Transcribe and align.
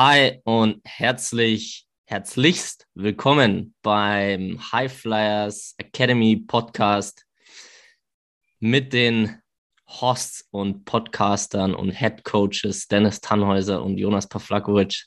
Hi 0.00 0.40
und 0.44 0.80
herzlich, 0.84 1.84
herzlichst 2.04 2.86
willkommen 2.94 3.74
beim 3.82 4.60
High 4.70 4.92
Flyers 4.92 5.74
Academy 5.76 6.36
Podcast 6.36 7.26
mit 8.60 8.92
den 8.92 9.42
Hosts 9.88 10.46
und 10.52 10.84
Podcastern 10.84 11.74
und 11.74 11.90
Head 11.90 12.22
Coaches 12.22 12.86
Dennis 12.86 13.20
Tannhäuser 13.20 13.82
und 13.82 13.98
Jonas 13.98 14.28
Pavlakovic. 14.28 15.04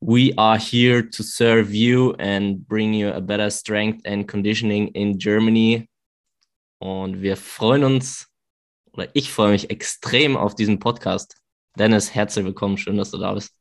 We 0.00 0.34
are 0.36 0.58
here 0.58 1.08
to 1.08 1.22
serve 1.22 1.72
you 1.72 2.12
and 2.18 2.68
bring 2.68 2.92
you 2.92 3.08
a 3.08 3.20
better 3.20 3.50
strength 3.50 4.06
and 4.06 4.28
conditioning 4.28 4.88
in 4.88 5.16
Germany. 5.16 5.88
Und 6.78 7.22
wir 7.22 7.38
freuen 7.38 7.84
uns, 7.84 8.28
oder 8.92 9.08
ich 9.14 9.32
freue 9.32 9.52
mich 9.52 9.70
extrem 9.70 10.36
auf 10.36 10.54
diesen 10.54 10.78
Podcast. 10.78 11.38
Dennis, 11.78 12.14
herzlich 12.14 12.42
willkommen. 12.42 12.78
Schön, 12.78 12.96
dass 12.96 13.10
du 13.10 13.18
da 13.18 13.34
bist. 13.34 13.54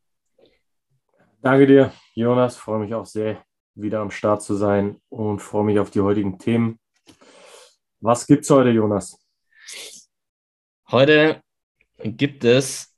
Danke 1.41 1.67
dir, 1.67 1.91
Jonas. 2.13 2.55
Freue 2.55 2.79
mich 2.79 2.93
auch 2.93 3.05
sehr, 3.05 3.43
wieder 3.73 3.99
am 3.99 4.09
Start 4.09 4.41
zu 4.41 4.55
sein 4.55 5.01
und 5.09 5.41
freue 5.41 5.65
mich 5.65 5.79
auf 5.79 5.91
die 5.91 5.99
heutigen 5.99 6.39
Themen. 6.39 6.79
Was 7.99 8.25
gibt 8.25 8.45
es 8.45 8.49
heute, 8.49 8.69
Jonas? 8.69 9.19
Heute 10.89 11.41
gibt 12.05 12.45
es 12.45 12.95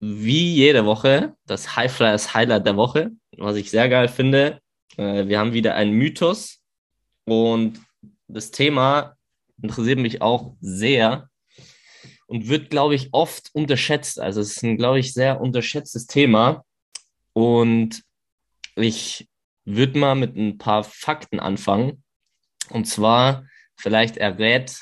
wie 0.00 0.54
jede 0.54 0.86
Woche 0.86 1.36
das 1.46 1.76
High 1.76 1.92
Flyers 1.92 2.34
Highlight 2.34 2.66
der 2.66 2.76
Woche, 2.76 3.12
was 3.38 3.54
ich 3.54 3.70
sehr 3.70 3.88
geil 3.88 4.08
finde. 4.08 4.58
Äh, 4.96 5.28
wir 5.28 5.38
haben 5.38 5.52
wieder 5.52 5.76
einen 5.76 5.92
Mythos 5.92 6.60
und 7.26 7.80
das 8.26 8.50
Thema 8.50 9.16
interessiert 9.62 10.00
mich 10.00 10.20
auch 10.20 10.56
sehr, 10.60 11.30
und 12.32 12.48
wird, 12.48 12.70
glaube 12.70 12.94
ich, 12.94 13.10
oft 13.12 13.50
unterschätzt. 13.52 14.18
Also 14.18 14.40
es 14.40 14.56
ist 14.56 14.62
ein, 14.62 14.78
glaube 14.78 14.98
ich, 14.98 15.12
sehr 15.12 15.38
unterschätztes 15.38 16.06
Thema. 16.06 16.64
Und 17.34 18.02
ich 18.74 19.28
würde 19.66 19.98
mal 19.98 20.14
mit 20.14 20.34
ein 20.34 20.56
paar 20.56 20.82
Fakten 20.82 21.40
anfangen. 21.40 22.02
Und 22.70 22.86
zwar, 22.86 23.46
vielleicht 23.76 24.16
errät 24.16 24.78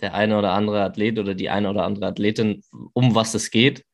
der 0.00 0.14
eine 0.14 0.38
oder 0.38 0.52
andere 0.54 0.84
Athlet 0.84 1.18
oder 1.18 1.34
die 1.34 1.50
eine 1.50 1.68
oder 1.68 1.84
andere 1.84 2.06
Athletin, 2.06 2.62
um 2.94 3.14
was 3.14 3.34
es 3.34 3.50
geht. 3.50 3.84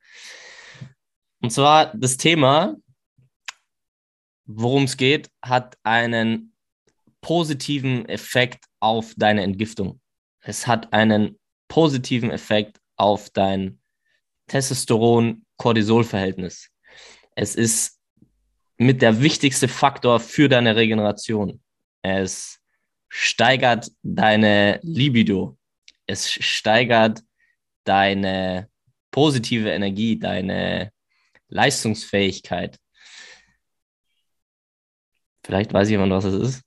Und 1.42 1.50
zwar 1.50 1.86
das 1.96 2.18
Thema, 2.18 2.76
worum 4.44 4.84
es 4.84 4.96
geht, 4.96 5.28
hat 5.42 5.76
einen 5.82 6.54
positiven 7.20 8.08
Effekt 8.08 8.66
auf 8.78 9.12
deine 9.16 9.42
Entgiftung. 9.42 10.00
Es 10.38 10.68
hat 10.68 10.92
einen 10.92 11.36
positiven 11.68 12.30
Effekt 12.30 12.80
auf 12.96 13.30
dein 13.30 13.80
Testosteron-Cortisol-Verhältnis. 14.48 16.70
Es 17.34 17.54
ist 17.54 17.98
mit 18.76 19.00
der 19.02 19.20
wichtigste 19.20 19.68
Faktor 19.68 20.20
für 20.20 20.48
deine 20.48 20.76
Regeneration. 20.76 21.60
Es 22.02 22.60
steigert 23.08 23.90
deine 24.02 24.80
Libido. 24.82 25.58
Es 26.06 26.30
steigert 26.30 27.22
deine 27.84 28.68
positive 29.10 29.70
Energie, 29.70 30.18
deine 30.18 30.92
Leistungsfähigkeit. 31.48 32.78
Vielleicht 35.44 35.72
weiß 35.72 35.90
jemand, 35.90 36.12
was 36.12 36.24
es 36.24 36.34
ist. 36.34 36.62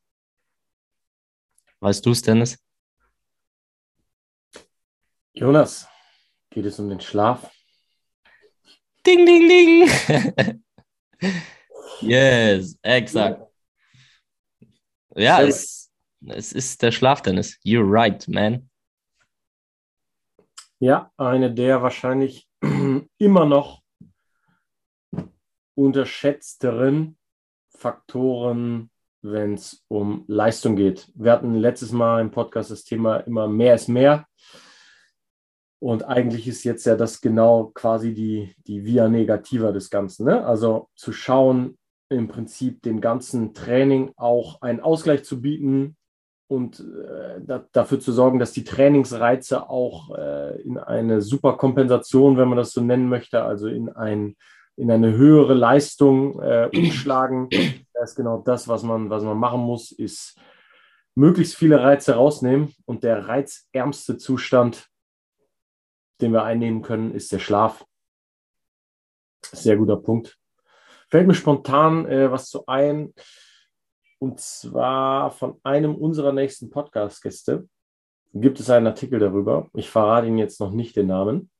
Weißt 1.80 2.06
du 2.06 2.12
es, 2.12 2.22
Dennis? 2.22 2.58
Jonas, 5.40 5.88
geht 6.50 6.66
es 6.66 6.80
um 6.80 6.90
den 6.90 7.00
Schlaf? 7.00 7.52
Ding, 9.06 9.24
ding, 9.24 9.48
ding. 9.48 10.64
yes, 12.02 12.76
exakt. 12.82 13.46
Ja, 15.16 15.44
es, 15.44 15.92
es 16.26 16.54
ist 16.54 16.82
der 16.82 16.92
Schlaf, 16.92 17.22
Dennis. 17.22 17.60
You're 17.64 17.86
right, 17.88 18.28
man. 18.28 18.68
Ja, 20.80 21.12
eine 21.18 21.54
der 21.54 21.84
wahrscheinlich 21.84 22.48
immer 23.20 23.46
noch 23.46 23.84
unterschätzteren 25.76 27.16
Faktoren, 27.78 28.90
wenn 29.22 29.54
es 29.54 29.86
um 29.88 30.26
Leistung 30.28 30.76
geht. 30.76 31.12
Wir 31.14 31.32
hatten 31.32 31.54
letztes 31.54 31.92
Mal 31.92 32.22
im 32.22 32.32
Podcast 32.32 32.72
das 32.72 32.84
Thema 32.84 33.18
immer 33.18 33.48
mehr 33.48 33.76
ist 33.76 33.88
mehr. 33.88 34.28
Und 35.80 36.08
eigentlich 36.08 36.48
ist 36.48 36.64
jetzt 36.64 36.86
ja 36.86 36.96
das 36.96 37.22
genau 37.22 37.72
quasi 37.74 38.14
die, 38.14 38.56
die 38.66 38.84
Via 38.84 39.08
Negativa 39.08 39.72
des 39.72 39.90
Ganzen. 39.90 40.26
Ne? 40.26 40.46
Also 40.46 40.90
zu 40.96 41.12
schauen, 41.12 41.78
im 42.10 42.28
Prinzip 42.28 42.82
dem 42.82 43.02
ganzen 43.02 43.54
Training 43.54 44.12
auch 44.16 44.62
einen 44.62 44.80
Ausgleich 44.80 45.24
zu 45.24 45.42
bieten 45.42 45.98
und 46.48 46.80
äh, 46.80 47.42
da, 47.42 47.66
dafür 47.74 48.00
zu 48.00 48.12
sorgen, 48.12 48.40
dass 48.40 48.54
die 48.54 48.64
Trainingsreize 48.64 49.70
auch 49.70 50.18
äh, 50.18 50.62
in 50.62 50.78
eine 50.78 51.22
Superkompensation, 51.22 52.38
wenn 52.38 52.48
man 52.48 52.58
das 52.58 52.72
so 52.72 52.82
nennen 52.82 53.10
möchte, 53.10 53.44
also 53.44 53.68
in, 53.68 53.90
ein, 53.90 54.36
in 54.78 54.90
eine 54.90 55.12
höhere 55.12 55.54
Leistung 55.54 56.40
äh, 56.42 56.70
umschlagen. 56.76 57.50
Das 57.94 58.12
ist 58.12 58.16
genau 58.16 58.38
das, 58.40 58.68
was 58.68 58.84
man, 58.84 59.10
was 59.10 59.24
man 59.24 59.38
machen 59.38 59.60
muss, 59.60 59.92
ist 59.92 60.40
möglichst 61.16 61.56
viele 61.56 61.82
Reize 61.82 62.16
rausnehmen 62.16 62.74
und 62.86 63.04
der 63.04 63.28
reizärmste 63.28 64.18
Zustand 64.18 64.88
den 66.22 66.32
wir 66.34 66.44
einnehmen 66.44 66.82
können, 66.82 67.14
ist 67.14 67.32
der 67.32 67.40
Schlaf. 67.40 67.86
Sehr 69.42 69.78
guter 69.78 69.98
Punkt. 69.98 70.38
Fällt 71.10 71.28
mir 71.28 71.34
spontan 71.34 72.06
äh, 72.08 72.32
was 72.32 72.50
zu 72.50 72.66
ein. 72.68 73.14
Und 74.20 74.40
zwar 74.40 75.32
von 75.32 75.60
einem 75.64 75.96
unserer 75.96 76.34
nächsten 76.34 76.70
Podcast-Gäste 76.70 77.68
gibt 78.34 78.60
es 78.60 78.70
einen 78.70 78.88
Artikel 78.88 79.20
darüber. 79.20 79.70
Ich 79.74 79.90
verrate 79.90 80.28
Ihnen 80.28 80.38
jetzt 80.38 80.60
noch 80.60 80.72
nicht 80.72 80.96
den 80.96 81.08
Namen, 81.08 81.52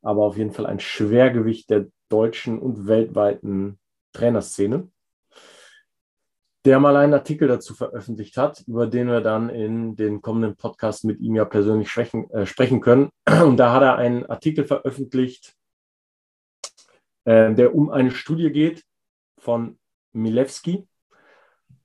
aber 0.00 0.22
auf 0.22 0.36
jeden 0.36 0.52
Fall 0.52 0.66
ein 0.66 0.80
Schwergewicht 0.80 1.70
der 1.70 1.86
deutschen 2.08 2.58
und 2.58 2.86
weltweiten 2.86 3.78
Trainerszene 4.12 4.88
der 6.64 6.78
mal 6.78 6.96
einen 6.96 7.14
Artikel 7.14 7.48
dazu 7.48 7.74
veröffentlicht 7.74 8.36
hat, 8.36 8.62
über 8.66 8.86
den 8.86 9.08
wir 9.08 9.20
dann 9.20 9.48
in 9.48 9.96
den 9.96 10.22
kommenden 10.22 10.56
Podcast 10.56 11.04
mit 11.04 11.20
ihm 11.20 11.34
ja 11.34 11.44
persönlich 11.44 11.90
sprechen, 11.90 12.30
äh, 12.30 12.46
sprechen 12.46 12.80
können. 12.80 13.10
Und 13.44 13.56
da 13.56 13.72
hat 13.72 13.82
er 13.82 13.96
einen 13.96 14.26
Artikel 14.26 14.64
veröffentlicht, 14.64 15.56
äh, 17.24 17.52
der 17.54 17.74
um 17.74 17.90
eine 17.90 18.12
Studie 18.12 18.52
geht 18.52 18.84
von 19.38 19.78
Milewski. 20.12 20.86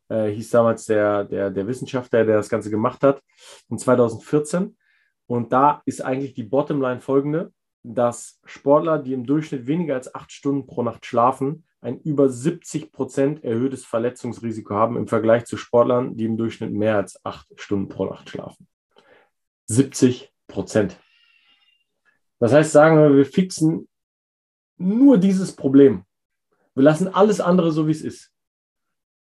Äh, 0.09 0.29
hieß 0.29 0.51
damals 0.51 0.85
der, 0.85 1.23
der, 1.25 1.49
der 1.49 1.67
Wissenschaftler, 1.67 2.23
der 2.23 2.37
das 2.37 2.49
Ganze 2.49 2.69
gemacht 2.69 3.03
hat, 3.03 3.21
in 3.69 3.77
2014. 3.77 4.77
Und 5.25 5.51
da 5.51 5.81
ist 5.85 6.01
eigentlich 6.01 6.33
die 6.33 6.43
Bottomline 6.43 7.01
folgende, 7.01 7.51
dass 7.93 8.39
Sportler, 8.45 8.99
die 8.99 9.13
im 9.13 9.25
Durchschnitt 9.25 9.67
weniger 9.67 9.95
als 9.95 10.13
acht 10.13 10.31
Stunden 10.31 10.67
pro 10.67 10.83
Nacht 10.83 11.05
schlafen, 11.05 11.65
ein 11.79 11.99
über 12.01 12.29
70 12.29 12.91
Prozent 12.91 13.43
erhöhtes 13.43 13.85
Verletzungsrisiko 13.85 14.73
haben 14.73 14.97
im 14.97 15.07
Vergleich 15.07 15.45
zu 15.45 15.57
Sportlern, 15.57 16.17
die 16.17 16.25
im 16.25 16.37
Durchschnitt 16.37 16.71
mehr 16.71 16.97
als 16.97 17.23
acht 17.23 17.47
Stunden 17.55 17.87
pro 17.87 18.05
Nacht 18.05 18.29
schlafen. 18.29 18.67
70 19.67 20.33
Prozent. 20.47 20.99
Das 22.39 22.53
heißt, 22.53 22.71
sagen 22.71 22.97
wir, 22.97 23.15
wir 23.15 23.25
fixen 23.25 23.87
nur 24.77 25.17
dieses 25.17 25.55
Problem. 25.55 26.03
Wir 26.75 26.83
lassen 26.83 27.07
alles 27.07 27.39
andere 27.39 27.71
so, 27.71 27.87
wie 27.87 27.91
es 27.91 28.01
ist. 28.01 28.31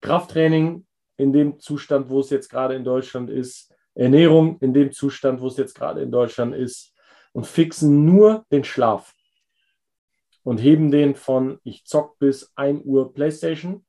Krafttraining 0.01 0.87
in 1.17 1.33
dem 1.33 1.59
Zustand, 1.59 2.09
wo 2.09 2.21
es 2.21 2.31
jetzt 2.31 2.49
gerade 2.49 2.75
in 2.75 2.85
Deutschland 2.85 3.31
ist, 3.31 3.73
Ernährung 3.95 4.59
in 4.61 4.73
dem 4.73 4.93
Zustand, 4.93 5.41
wo 5.41 5.49
es 5.49 5.57
jetzt 5.57 5.75
gerade 5.75 6.01
in 6.01 6.11
Deutschland 6.11 6.55
ist 6.55 6.92
und 7.33 7.47
fixen 7.47 8.05
nur 8.05 8.45
den 8.53 8.65
Schlaf 8.65 9.15
und 10.45 10.59
heben 10.59 10.91
den 10.91 11.15
von 11.15 11.59
ich 11.65 11.85
zock 11.85 12.19
bis 12.19 12.53
1 12.57 12.85
Uhr 12.85 13.13
Playstation, 13.13 13.85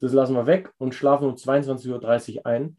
das 0.00 0.12
lassen 0.12 0.34
wir 0.34 0.46
weg 0.46 0.72
und 0.78 0.94
schlafen 0.94 1.28
um 1.28 1.34
22.30 1.34 2.36
Uhr 2.36 2.46
ein, 2.46 2.76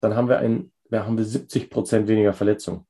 dann 0.00 0.16
haben 0.16 0.28
wir, 0.28 0.38
ein, 0.38 0.72
da 0.88 1.04
haben 1.04 1.18
wir 1.18 1.24
70 1.24 1.70
Prozent 1.70 2.08
weniger 2.08 2.32
Verletzungen. 2.32 2.86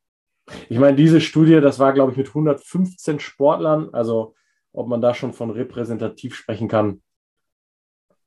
Ich 0.68 0.78
meine, 0.78 0.96
diese 0.96 1.20
Studie, 1.20 1.60
das 1.60 1.78
war, 1.78 1.92
glaube 1.92 2.12
ich, 2.12 2.18
mit 2.18 2.28
115 2.28 3.20
Sportlern, 3.20 3.90
also 3.92 4.34
ob 4.72 4.88
man 4.88 5.00
da 5.00 5.14
schon 5.14 5.32
von 5.32 5.50
repräsentativ 5.50 6.34
sprechen 6.34 6.68
kann, 6.68 7.02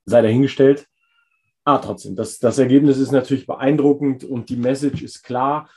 sei 0.05 0.21
dahingestellt. 0.21 0.87
Ah, 1.65 1.77
trotzdem, 1.77 2.15
das, 2.15 2.39
das 2.39 2.59
Ergebnis 2.59 2.97
ist 2.97 3.11
natürlich 3.11 3.47
beeindruckend 3.47 4.25
und 4.25 4.49
die 4.49 4.57
Message 4.57 5.01
ist 5.01 5.23
klar. 5.23 5.69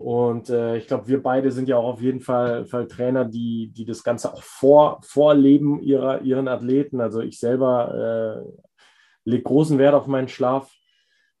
Und 0.00 0.48
äh, 0.48 0.78
ich 0.78 0.86
glaube, 0.86 1.08
wir 1.08 1.22
beide 1.22 1.52
sind 1.52 1.68
ja 1.68 1.76
auch 1.76 1.92
auf 1.92 2.00
jeden 2.00 2.20
Fall, 2.20 2.64
Fall 2.64 2.88
Trainer, 2.88 3.26
die, 3.26 3.70
die 3.70 3.84
das 3.84 4.02
Ganze 4.02 4.32
auch 4.32 4.42
vor, 4.42 4.98
vorleben 5.02 5.78
ihrer, 5.82 6.22
ihren 6.22 6.48
Athleten. 6.48 7.02
Also 7.02 7.20
ich 7.20 7.38
selber 7.38 8.46
äh, 8.48 9.28
lege 9.28 9.42
großen 9.42 9.76
Wert 9.76 9.92
auf 9.92 10.06
meinen 10.06 10.28
Schlaf. 10.28 10.72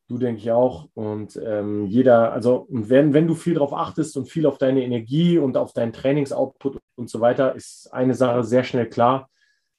Du 0.08 0.18
denke 0.18 0.42
ich 0.42 0.50
auch. 0.50 0.90
Und 0.92 1.40
ähm, 1.42 1.86
jeder, 1.86 2.34
also 2.34 2.66
wenn, 2.68 3.14
wenn 3.14 3.26
du 3.26 3.34
viel 3.34 3.54
darauf 3.54 3.72
achtest 3.72 4.18
und 4.18 4.28
viel 4.28 4.44
auf 4.44 4.58
deine 4.58 4.84
Energie 4.84 5.38
und 5.38 5.56
auf 5.56 5.72
deinen 5.72 5.94
Trainingsoutput 5.94 6.80
und 6.96 7.08
so 7.08 7.22
weiter, 7.22 7.54
ist 7.54 7.88
eine 7.94 8.12
Sache 8.12 8.44
sehr 8.44 8.64
schnell 8.64 8.90
klar. 8.90 9.30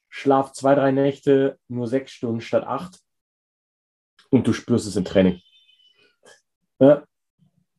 Schlaf 0.10 0.54
zwei, 0.54 0.74
drei 0.74 0.92
Nächte, 0.92 1.60
nur 1.68 1.86
sechs 1.86 2.14
Stunden 2.14 2.42
statt 2.42 2.64
acht. 2.66 2.98
Und 4.32 4.48
du 4.48 4.54
spürst 4.54 4.88
es 4.88 4.96
im 4.96 5.06
Training. 5.06 5.40
Ja? 6.80 7.04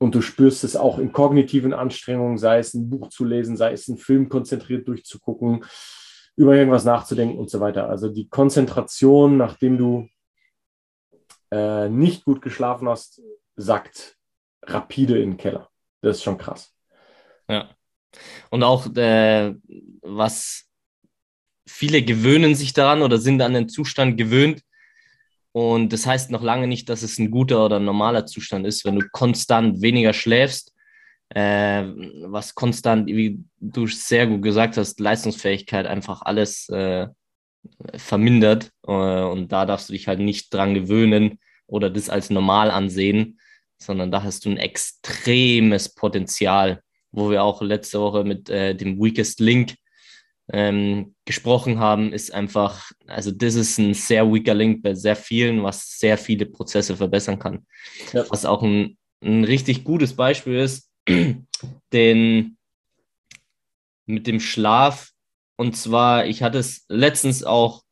Und 0.02 0.16
du 0.16 0.20
spürst 0.20 0.64
es 0.64 0.75
auch 0.75 0.99
in 0.99 1.12
kognitiven 1.12 1.72
Anstrengungen, 1.72 2.37
sei 2.37 2.58
es 2.58 2.75
ein 2.75 2.90
Buch 2.90 3.10
zu 3.10 3.25
lesen, 3.25 3.56
sei 3.56 3.72
es 3.72 3.88
einen 3.88 3.99
Film 3.99 4.28
konzentriert 4.28 4.88
durchzugucken, 4.88 5.64
über 6.34 6.56
irgendwas 6.56 6.84
nachzudenken 6.84 7.38
und 7.38 7.49
so 7.49 7.60
weiter. 7.60 7.88
Also 7.88 8.08
die 8.08 8.28
Konzentration, 8.28 9.37
nachdem 9.37 9.78
du 9.78 10.08
äh, 11.52 11.88
nicht 11.88 12.25
gut 12.25 12.43
geschlafen 12.43 12.88
hast, 12.88 13.22
sackt 13.54 14.16
rapide 14.64 15.22
in 15.22 15.31
den 15.31 15.37
Keller. 15.37 15.69
Das 16.00 16.16
ist 16.16 16.25
schon 16.25 16.37
krass. 16.37 16.75
Ja. 17.48 17.70
Und 18.50 18.64
auch, 18.64 18.93
äh, 18.96 19.55
was 20.00 20.64
viele 21.64 22.02
gewöhnen 22.02 22.56
sich 22.56 22.72
daran 22.72 23.02
oder 23.02 23.19
sind 23.19 23.40
an 23.40 23.55
den 23.55 23.69
Zustand 23.69 24.16
gewöhnt. 24.16 24.62
Und 25.52 25.93
das 25.93 26.06
heißt 26.06 26.31
noch 26.31 26.43
lange 26.43 26.66
nicht, 26.66 26.88
dass 26.88 27.02
es 27.02 27.19
ein 27.19 27.31
guter 27.31 27.66
oder 27.66 27.76
ein 27.76 27.84
normaler 27.84 28.25
Zustand 28.26 28.66
ist, 28.66 28.84
wenn 28.84 28.99
du 28.99 29.06
konstant 29.12 29.82
weniger 29.82 30.14
schläfst, 30.14 30.72
äh, 31.34 31.84
was 32.25 32.54
konstant, 32.54 33.06
wie 33.06 33.40
du 33.60 33.87
sehr 33.87 34.26
gut 34.26 34.43
gesagt 34.43 34.76
hast, 34.76 34.99
Leistungsfähigkeit 34.99 35.87
einfach 35.87 36.22
alles 36.22 36.69
äh, 36.70 37.06
vermindert. 37.96 38.70
Äh, 38.87 38.93
und 38.93 39.52
da 39.52 39.66
darfst 39.66 39.88
du 39.88 39.93
dich 39.93 40.08
halt 40.08 40.20
nicht 40.20 40.52
dran 40.52 40.75
gewöhnen 40.75 41.38
oder 41.66 41.90
das 41.90 42.08
als 42.08 42.31
normal 42.31 42.70
ansehen, 42.70 43.38
sondern 43.78 44.10
da 44.10 44.22
hast 44.22 44.44
du 44.44 44.50
ein 44.50 44.56
extremes 44.56 45.94
Potenzial, 45.94 46.81
wo 47.10 47.31
wir 47.31 47.43
auch 47.43 47.60
letzte 47.62 48.00
Woche 48.00 48.25
mit 48.25 48.48
äh, 48.48 48.75
dem 48.75 48.98
Weakest 48.98 49.40
Link 49.40 49.75
ähm, 50.50 51.15
gesprochen 51.25 51.79
haben, 51.79 52.12
ist 52.12 52.33
einfach, 52.33 52.91
also 53.06 53.31
das 53.31 53.55
ist 53.55 53.79
ein 53.79 53.94
sehr 53.94 54.33
weaker 54.33 54.55
Link 54.55 54.83
bei 54.83 54.94
sehr 54.94 55.17
vielen, 55.17 55.62
was 55.62 55.99
sehr 55.99 56.19
viele 56.19 56.47
Prozesse 56.47 56.97
verbessern 56.97 57.39
kann. 57.39 57.67
Ja. 58.12 58.25
Was 58.29 58.44
auch 58.44 58.62
ein, 58.62 58.97
ein 59.23 59.44
richtig 59.44 59.85
gutes 59.85 60.15
Beispiel 60.15 60.59
ist, 60.59 60.91
den 61.93 62.56
mit 64.06 64.27
dem 64.27 64.41
Schlaf 64.41 65.12
und 65.56 65.77
zwar, 65.77 66.27
ich 66.27 66.43
hatte 66.43 66.59
es 66.59 66.85
letztens 66.89 67.44
auch 67.44 67.83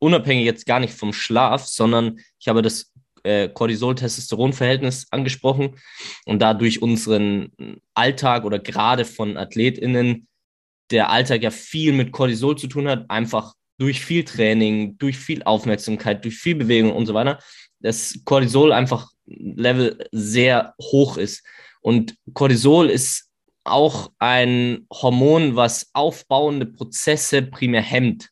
unabhängig 0.00 0.44
jetzt 0.44 0.66
gar 0.66 0.80
nicht 0.80 0.94
vom 0.94 1.12
Schlaf, 1.12 1.66
sondern 1.66 2.18
ich 2.38 2.48
habe 2.48 2.62
das 2.62 2.92
äh, 3.22 3.48
Cortisol-Testosteron-Verhältnis 3.48 5.06
angesprochen 5.10 5.76
und 6.24 6.40
dadurch 6.40 6.82
unseren 6.82 7.52
Alltag 7.94 8.44
oder 8.44 8.58
gerade 8.58 9.04
von 9.04 9.36
AthletInnen 9.36 10.26
der 10.90 11.10
Alltag 11.10 11.42
ja 11.42 11.50
viel 11.50 11.92
mit 11.92 12.12
Cortisol 12.12 12.56
zu 12.56 12.66
tun 12.66 12.88
hat, 12.88 13.08
einfach 13.10 13.54
durch 13.78 14.00
viel 14.04 14.24
Training, 14.24 14.98
durch 14.98 15.16
viel 15.16 15.42
Aufmerksamkeit, 15.42 16.24
durch 16.24 16.36
viel 16.36 16.54
Bewegung 16.54 16.92
und 16.92 17.06
so 17.06 17.14
weiter, 17.14 17.38
das 17.80 18.20
Cortisol 18.24 18.72
einfach 18.72 19.08
Level 19.26 20.06
sehr 20.12 20.74
hoch 20.80 21.16
ist. 21.16 21.44
Und 21.80 22.16
Cortisol 22.34 22.90
ist 22.90 23.30
auch 23.64 24.10
ein 24.18 24.86
Hormon, 24.92 25.56
was 25.56 25.90
aufbauende 25.92 26.66
Prozesse 26.66 27.42
primär 27.42 27.82
hemmt. 27.82 28.28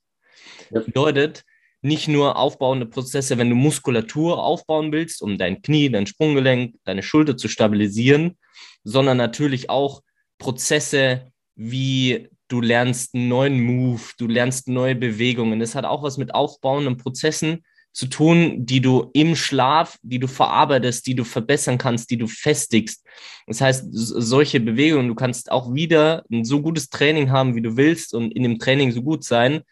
Ja. 0.71 0.81
Bedeutet, 0.81 1.45
nicht 1.81 2.09
nur 2.09 2.37
aufbauende 2.37 2.87
Prozesse, 2.87 3.39
wenn 3.39 3.51
du 3.51 3.55
Muskulatur 3.57 4.43
aufbauen 4.43 4.93
willst, 4.93 5.23
um 5.23 5.39
dein 5.39 5.63
Knie, 5.63 5.91
dein 5.91 6.07
Sprunggelenk, 6.07 6.75
deine 6.85 7.03
Schulter 7.03 7.37
zu 7.37 7.49
stabilisieren, 7.49 8.37
sondern 8.85 9.17
natürlich 9.17 9.71
auch 9.71 10.03
Prozesse 10.39 11.33
wie 11.55 12.29
du 12.49 12.61
lernst 12.61 13.15
einen 13.15 13.29
neuen 13.29 13.61
Move, 13.61 14.01
du 14.19 14.27
lernst 14.27 14.69
neue 14.69 14.95
Bewegungen. 14.95 15.61
Das 15.61 15.75
hat 15.75 15.85
auch 15.85 16.03
was 16.03 16.19
mit 16.19 16.35
aufbauenden 16.35 16.97
Prozessen 16.97 17.65
zu 17.93 18.07
tun, 18.07 18.65
die 18.65 18.81
du 18.81 19.11
im 19.13 19.35
Schlaf, 19.35 19.99
die 20.03 20.19
du 20.19 20.29
verarbeitest, 20.29 21.07
die 21.07 21.15
du 21.15 21.25
verbessern 21.25 21.79
kannst, 21.79 22.11
die 22.11 22.17
du 22.17 22.27
festigst. 22.27 23.05
Das 23.47 23.61
heißt, 23.61 23.89
solche 23.91 24.61
Bewegungen, 24.61 25.09
du 25.09 25.15
kannst 25.15 25.51
auch 25.51 25.75
wieder 25.75 26.25
ein 26.31 26.45
so 26.45 26.63
gutes 26.63 26.91
Training 26.91 27.31
haben, 27.31 27.55
wie 27.55 27.63
du 27.63 27.77
willst 27.77 28.15
und 28.15 28.33
in 28.33 28.43
dem 28.43 28.59
Training 28.59 28.93
so 28.93 29.03
gut 29.03 29.25
sein, 29.25 29.63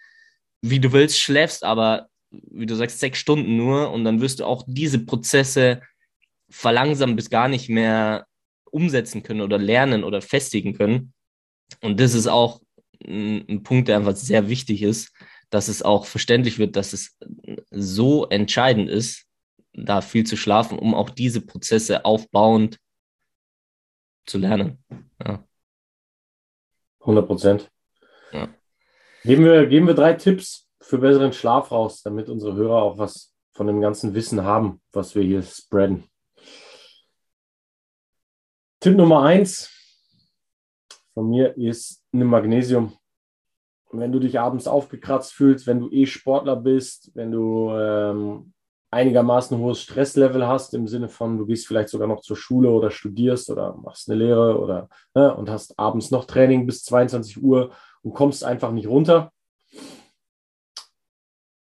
wie 0.61 0.81
du 0.81 0.93
willst, 0.93 1.21
schläfst 1.21 1.63
aber, 1.63 2.09
wie 2.31 2.67
du 2.67 2.75
sagst, 2.75 2.99
sechs 2.99 3.19
Stunden 3.19 3.57
nur 3.57 3.93
und 3.93 4.05
dann 4.05 4.21
wirst 4.21 4.41
du 4.41 4.45
auch 4.45 4.65
diese 4.67 4.99
Prozesse 4.99 5.83
verlangsamen 6.51 7.17
bis 7.17 7.31
gar 7.31 7.49
nicht 7.49 7.69
mehr 7.69 8.27
umsetzen 8.71 9.23
können 9.23 9.41
oder 9.41 9.59
lernen 9.59 10.05
oder 10.05 10.21
festigen 10.21 10.75
können. 10.75 11.13
Und 11.81 12.01
das 12.01 12.15
ist 12.15 12.27
auch 12.27 12.61
ein, 13.05 13.63
Punkt, 13.63 13.89
der 13.89 13.97
einfach 13.97 14.17
sehr 14.17 14.49
wichtig 14.49 14.83
ist, 14.83 15.13
dass 15.51 15.69
es 15.69 15.83
auch 15.83 16.07
verständlich 16.07 16.59
wird, 16.59 16.77
dass 16.77 16.93
es 16.93 17.19
so 17.71 18.27
entscheidend 18.29 18.89
ist, 18.89 19.27
da 19.73 20.01
viel 20.01 20.25
zu 20.25 20.37
schlafen, 20.37 20.79
um 20.79 20.95
auch 20.95 21.11
diese 21.11 21.41
Prozesse 21.41 22.05
aufbauend 22.05 22.79
zu 24.27 24.39
lernen. 24.39 24.83
Ja. 25.25 25.45
100 27.01 27.27
Prozent. 27.27 27.71
Ja. 28.33 28.49
Geben, 29.23 29.45
wir, 29.45 29.67
geben 29.67 29.87
wir 29.87 29.95
drei 29.95 30.15
Tipps 30.15 30.69
für 30.81 30.99
besseren 30.99 31.33
Schlaf 31.33 31.71
raus, 31.71 32.03
damit 32.03 32.29
unsere 32.29 32.55
Hörer 32.55 32.83
auch 32.83 32.99
was 32.99 33.33
von 33.53 33.67
dem 33.67 33.81
ganzen 33.81 34.15
Wissen 34.15 34.43
haben, 34.43 34.81
was 34.93 35.15
wir 35.15 35.23
hier 35.23 35.43
spreaden. 35.43 36.05
Tipp 38.81 38.97
Nummer 38.97 39.23
eins 39.23 39.71
von 41.15 41.31
mir 41.31 41.57
ist 41.57 42.05
nimm 42.19 42.29
Magnesium. 42.29 42.93
Wenn 43.93 44.13
du 44.13 44.19
dich 44.19 44.41
abends 44.41 44.67
aufgekratzt 44.67 45.33
fühlst, 45.33 45.67
wenn 45.67 45.81
du 45.81 45.91
eh 45.91 46.07
Sportler 46.07 46.57
bist, 46.57 47.13
wenn 47.15 47.31
du 47.31 47.71
ähm, 47.71 48.53
einigermaßen 48.91 49.59
hohes 49.59 49.83
Stresslevel 49.83 50.47
hast, 50.47 50.75
im 50.75 50.89
Sinne 50.89 51.09
von, 51.09 51.39
du 51.39 51.47
gehst 51.47 51.67
vielleicht 51.67 51.89
sogar 51.89 52.09
noch 52.09 52.21
zur 52.21 52.37
Schule 52.37 52.71
oder 52.71 52.91
studierst 52.91 53.51
oder 53.51 53.75
machst 53.77 54.09
eine 54.09 54.19
Lehre 54.19 54.59
oder 54.59 54.89
ne, 55.15 55.35
und 55.35 55.51
hast 55.51 55.79
abends 55.79 56.11
noch 56.11 56.25
Training 56.25 56.67
bis 56.67 56.85
22 56.85 57.43
Uhr 57.43 57.73
und 58.03 58.15
kommst 58.15 58.45
einfach 58.45 58.73
nicht 58.73 58.89
runter, 58.89 59.33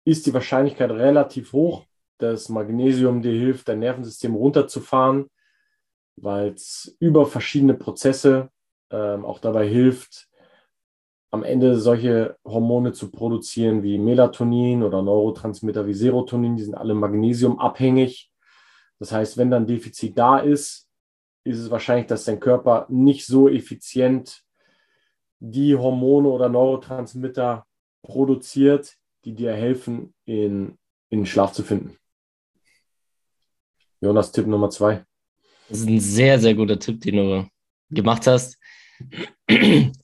ist 0.05 0.25
die 0.25 0.33
Wahrscheinlichkeit 0.33 0.91
relativ 0.91 1.53
hoch, 1.53 1.85
dass 2.17 2.49
Magnesium 2.49 3.21
dir 3.21 3.31
hilft, 3.31 3.67
dein 3.67 3.79
Nervensystem 3.79 4.35
runterzufahren, 4.35 5.29
weil 6.15 6.49
es 6.49 6.95
über 6.99 7.25
verschiedene 7.25 7.73
Prozesse 7.73 8.49
ähm, 8.91 9.25
auch 9.25 9.39
dabei 9.39 9.67
hilft, 9.67 10.27
am 11.33 11.43
Ende 11.43 11.79
solche 11.79 12.37
Hormone 12.45 12.93
zu 12.93 13.09
produzieren 13.09 13.81
wie 13.81 13.97
Melatonin 13.97 14.83
oder 14.83 15.01
Neurotransmitter 15.01 15.87
wie 15.87 15.95
Serotonin, 15.95 16.57
die 16.57 16.63
sind 16.63 16.75
alle 16.75 16.93
magnesiumabhängig. 16.93 18.31
Das 18.99 19.11
heißt, 19.11 19.35
wenn 19.37 19.49
dann 19.49 19.65
Defizit 19.65 20.15
da 20.15 20.37
ist, 20.37 20.87
ist 21.43 21.57
es 21.57 21.71
wahrscheinlich, 21.71 22.05
dass 22.05 22.25
dein 22.25 22.39
Körper 22.39 22.85
nicht 22.87 23.25
so 23.25 23.49
effizient 23.49 24.43
die 25.39 25.75
Hormone 25.75 26.29
oder 26.29 26.49
Neurotransmitter 26.49 27.65
produziert, 28.03 28.95
die 29.25 29.33
dir 29.33 29.53
helfen, 29.53 30.13
in, 30.25 30.77
in 31.09 31.25
Schlaf 31.25 31.51
zu 31.51 31.63
finden. 31.63 31.97
Jonas, 34.01 34.31
Tipp 34.31 34.45
Nummer 34.45 34.69
zwei. 34.69 35.03
Das 35.67 35.79
ist 35.79 35.87
ein 35.87 35.99
sehr, 35.99 36.37
sehr 36.37 36.53
guter 36.53 36.77
Tipp, 36.77 37.01
den 37.01 37.15
du 37.15 37.47
gemacht 37.89 38.27
hast. 38.27 38.59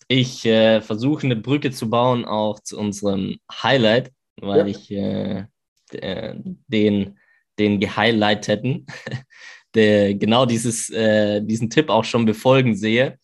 Ich 0.08 0.46
äh, 0.46 0.82
versuche 0.82 1.26
eine 1.26 1.36
Brücke 1.36 1.72
zu 1.72 1.90
bauen 1.90 2.26
auch 2.26 2.60
zu 2.60 2.78
unserem 2.78 3.40
Highlight, 3.52 4.12
weil 4.42 4.60
ja. 4.60 4.66
ich 4.66 4.92
äh, 4.92 5.46
äh 5.92 6.36
den, 6.68 7.18
den 7.58 7.80
gehighlighteten, 7.80 8.86
der 9.76 10.16
genau 10.16 10.46
dieses, 10.46 10.90
äh, 10.90 11.42
diesen 11.42 11.70
Tipp 11.70 11.90
auch 11.90 12.04
schon 12.04 12.26
befolgen 12.26 12.76
sehe. 12.76 13.18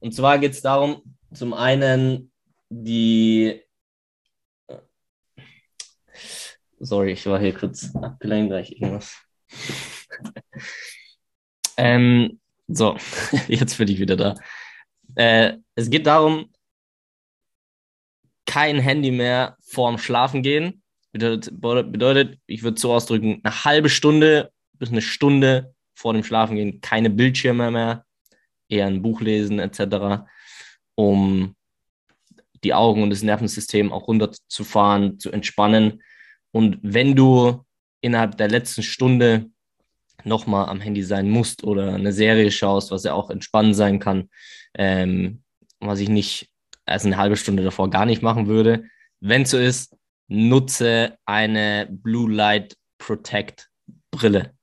Und 0.00 0.14
zwar 0.14 0.38
geht 0.38 0.52
es 0.52 0.62
darum, 0.62 1.02
zum 1.32 1.54
einen 1.54 2.32
die 2.70 3.62
Sorry, 6.84 7.12
ich 7.12 7.24
war 7.26 7.38
hier 7.38 7.54
kurz 7.54 7.94
abgelenkt, 7.94 8.50
gleich 8.50 8.72
irgendwas. 8.72 9.16
ähm, 11.76 12.40
so, 12.66 12.96
jetzt 13.48 13.78
bin 13.78 13.86
ich 13.86 14.00
wieder 14.00 14.16
da. 14.16 14.34
Äh, 15.14 15.58
es 15.74 15.90
geht 15.90 16.06
darum, 16.06 16.50
kein 18.46 18.78
Handy 18.78 19.10
mehr 19.10 19.56
vorm 19.60 19.98
Schlafen 19.98 20.42
gehen. 20.42 20.82
Bedeutet, 21.12 21.60
bedeutet 21.60 22.38
ich 22.46 22.62
würde 22.62 22.80
so 22.80 22.92
ausdrücken, 22.92 23.40
eine 23.42 23.64
halbe 23.64 23.88
Stunde 23.88 24.52
bis 24.72 24.90
eine 24.90 25.02
Stunde 25.02 25.74
vor 25.94 26.12
dem 26.12 26.24
Schlafen 26.24 26.56
gehen, 26.56 26.80
keine 26.80 27.10
Bildschirme 27.10 27.70
mehr, 27.70 28.04
eher 28.68 28.86
ein 28.86 29.02
Buch 29.02 29.20
lesen 29.20 29.58
etc., 29.58 30.24
um 30.94 31.54
die 32.64 32.74
Augen 32.74 33.02
und 33.02 33.10
das 33.10 33.22
Nervensystem 33.22 33.92
auch 33.92 34.08
runterzufahren, 34.08 35.18
zu 35.18 35.30
entspannen. 35.30 36.02
Und 36.50 36.78
wenn 36.82 37.14
du 37.14 37.64
innerhalb 38.00 38.36
der 38.36 38.48
letzten 38.48 38.82
Stunde 38.82 39.50
nochmal 40.24 40.68
am 40.68 40.80
Handy 40.80 41.02
sein 41.02 41.28
musst 41.28 41.64
oder 41.64 41.94
eine 41.94 42.12
Serie 42.12 42.50
schaust, 42.50 42.90
was 42.90 43.04
ja 43.04 43.14
auch 43.14 43.30
entspannend 43.30 43.76
sein 43.76 43.98
kann, 43.98 44.28
ähm, 44.74 45.42
was 45.80 46.00
ich 46.00 46.08
nicht 46.08 46.48
erst 46.86 47.06
eine 47.06 47.16
halbe 47.16 47.36
Stunde 47.36 47.62
davor 47.62 47.90
gar 47.90 48.06
nicht 48.06 48.22
machen 48.22 48.46
würde. 48.46 48.84
Wenn 49.20 49.44
so 49.44 49.58
ist, 49.58 49.96
nutze 50.28 51.16
eine 51.26 51.88
Blue 51.90 52.30
Light 52.30 52.76
Protect 52.98 53.68
Brille 54.10 54.54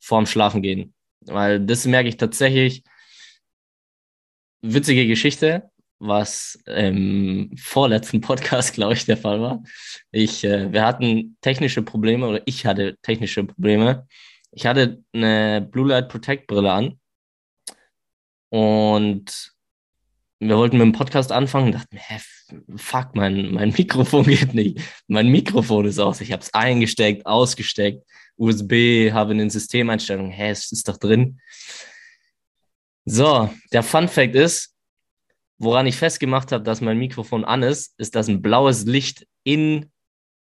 vorm 0.00 0.26
Schlafengehen. 0.26 0.94
Weil 1.20 1.60
das 1.64 1.86
merke 1.86 2.08
ich 2.08 2.16
tatsächlich. 2.16 2.82
Witzige 4.64 5.06
Geschichte, 5.06 5.70
was 5.98 6.62
im 6.66 7.50
vorletzten 7.56 8.20
Podcast, 8.20 8.74
glaube 8.74 8.94
ich, 8.94 9.06
der 9.06 9.16
Fall 9.16 9.40
war. 9.40 9.62
Ich, 10.10 10.44
äh, 10.44 10.72
wir 10.72 10.84
hatten 10.84 11.36
technische 11.40 11.82
Probleme 11.82 12.26
oder 12.28 12.42
ich 12.44 12.66
hatte 12.66 12.96
technische 13.02 13.44
Probleme. 13.44 14.06
Ich 14.52 14.66
hatte 14.66 15.02
eine 15.12 15.62
Blue 15.62 15.88
Light 15.88 16.08
Protect 16.08 16.46
Brille 16.46 16.70
an 16.70 17.00
und 18.50 19.52
wir 20.40 20.56
wollten 20.56 20.76
mit 20.76 20.84
dem 20.84 20.92
Podcast 20.92 21.32
anfangen 21.32 21.66
und 21.66 21.72
dachten, 21.72 21.96
hä, 21.96 22.20
fuck, 22.76 23.14
mein, 23.14 23.52
mein 23.52 23.70
Mikrofon 23.78 24.24
geht 24.24 24.54
nicht. 24.54 24.80
Mein 25.06 25.28
Mikrofon 25.28 25.86
ist 25.86 25.98
aus. 25.98 26.20
Ich 26.20 26.32
habe 26.32 26.42
es 26.42 26.52
eingesteckt, 26.52 27.24
ausgesteckt, 27.24 28.04
USB, 28.36 29.12
habe 29.12 29.32
in 29.32 29.38
den 29.38 29.50
Systemeinstellungen, 29.50 30.32
hä, 30.32 30.50
es 30.50 30.70
ist 30.70 30.88
doch 30.88 30.98
drin. 30.98 31.40
So, 33.04 33.48
der 33.72 33.82
Fun 33.82 34.08
Fact 34.08 34.34
ist, 34.34 34.74
woran 35.58 35.86
ich 35.86 35.96
festgemacht 35.96 36.52
habe, 36.52 36.64
dass 36.64 36.80
mein 36.80 36.98
Mikrofon 36.98 37.44
an 37.44 37.62
ist, 37.62 37.94
ist, 37.98 38.14
dass 38.16 38.28
ein 38.28 38.42
blaues 38.42 38.84
Licht 38.84 39.26
in 39.44 39.90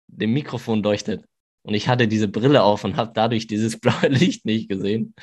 dem 0.08 0.34
Mikrofon 0.34 0.82
leuchtet. 0.82 1.26
Und 1.64 1.74
ich 1.74 1.88
hatte 1.88 2.08
diese 2.08 2.28
Brille 2.28 2.64
auf 2.64 2.84
und 2.84 2.98
habe 2.98 3.12
dadurch 3.14 3.48
dieses 3.48 3.80
blaue 3.80 4.08
Licht 4.10 4.46
nicht 4.46 4.70
gesehen 4.70 5.14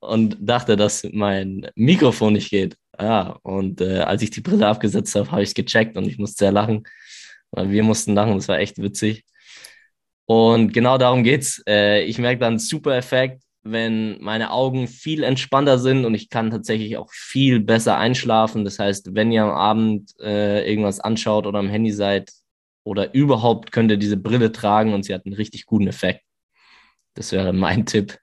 und 0.00 0.36
dachte, 0.40 0.76
dass 0.76 1.06
mein 1.12 1.70
Mikrofon 1.74 2.34
nicht 2.34 2.50
geht. 2.50 2.76
Ja, 3.00 3.38
und 3.42 3.80
äh, 3.80 4.00
als 4.00 4.22
ich 4.22 4.30
die 4.30 4.40
Brille 4.40 4.66
abgesetzt 4.66 5.14
habe, 5.14 5.30
habe 5.30 5.42
ich 5.42 5.50
es 5.50 5.54
gecheckt 5.54 5.96
und 5.96 6.06
ich 6.06 6.18
musste 6.18 6.44
sehr 6.44 6.52
lachen. 6.52 6.84
Weil 7.50 7.70
wir 7.70 7.82
mussten 7.82 8.14
lachen, 8.14 8.34
das 8.34 8.48
war 8.48 8.58
echt 8.58 8.78
witzig. 8.78 9.24
Und 10.26 10.72
genau 10.72 10.98
darum 10.98 11.24
geht's. 11.24 11.62
Äh, 11.66 12.04
ich 12.04 12.18
merke 12.18 12.40
dann 12.40 12.58
super 12.58 12.96
Effekt, 12.96 13.42
wenn 13.62 14.20
meine 14.20 14.50
Augen 14.50 14.88
viel 14.88 15.22
entspannter 15.22 15.78
sind 15.78 16.04
und 16.04 16.14
ich 16.14 16.28
kann 16.28 16.50
tatsächlich 16.50 16.96
auch 16.96 17.10
viel 17.12 17.60
besser 17.60 17.96
einschlafen. 17.96 18.64
Das 18.64 18.78
heißt, 18.78 19.14
wenn 19.14 19.32
ihr 19.32 19.44
am 19.44 19.50
Abend 19.50 20.12
äh, 20.20 20.68
irgendwas 20.68 21.00
anschaut 21.00 21.46
oder 21.46 21.58
am 21.60 21.70
Handy 21.70 21.92
seid 21.92 22.30
oder 22.88 23.12
überhaupt 23.12 23.70
könnt 23.70 23.90
ihr 23.90 23.98
diese 23.98 24.16
Brille 24.16 24.50
tragen 24.50 24.94
und 24.94 25.04
sie 25.04 25.12
hat 25.12 25.26
einen 25.26 25.34
richtig 25.34 25.66
guten 25.66 25.88
Effekt. 25.88 26.24
Das 27.12 27.32
wäre 27.32 27.52
mein 27.52 27.84
Tipp. 27.84 28.18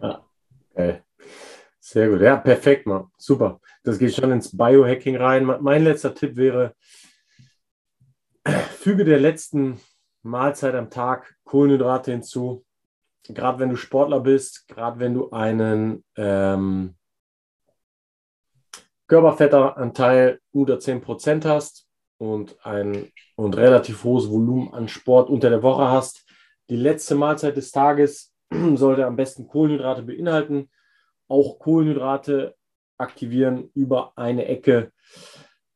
Ja, 0.00 0.24
okay. 0.70 1.02
Sehr 1.80 2.08
gut. 2.08 2.22
Ja, 2.22 2.36
perfekt, 2.36 2.86
Mann. 2.86 3.10
Super. 3.18 3.60
Das 3.82 3.98
geht 3.98 4.14
schon 4.14 4.32
ins 4.32 4.56
Biohacking 4.56 5.16
rein. 5.16 5.44
Mein 5.44 5.84
letzter 5.84 6.14
Tipp 6.14 6.36
wäre, 6.36 6.74
füge 8.78 9.04
der 9.04 9.20
letzten 9.20 9.80
Mahlzeit 10.22 10.74
am 10.74 10.88
Tag 10.88 11.36
Kohlenhydrate 11.44 12.12
hinzu. 12.12 12.64
Gerade 13.28 13.58
wenn 13.58 13.68
du 13.68 13.76
Sportler 13.76 14.20
bist, 14.20 14.66
gerade 14.66 14.98
wenn 14.98 15.12
du 15.12 15.30
einen 15.30 16.04
ähm, 16.16 16.94
Körperfettanteil 19.08 20.40
unter 20.52 20.76
10% 20.76 21.44
hast 21.44 21.89
und 22.20 22.54
ein 22.66 23.10
und 23.34 23.56
relativ 23.56 24.04
hohes 24.04 24.30
Volumen 24.30 24.74
an 24.74 24.88
Sport 24.88 25.30
unter 25.30 25.48
der 25.48 25.62
Woche 25.62 25.88
hast. 25.88 26.26
Die 26.68 26.76
letzte 26.76 27.14
Mahlzeit 27.14 27.56
des 27.56 27.70
Tages 27.70 28.34
sollte 28.74 29.06
am 29.06 29.16
besten 29.16 29.48
Kohlenhydrate 29.48 30.02
beinhalten. 30.02 30.68
Auch 31.28 31.58
Kohlenhydrate 31.58 32.54
aktivieren 32.98 33.70
über 33.74 34.12
eine 34.16 34.44
Ecke 34.46 34.92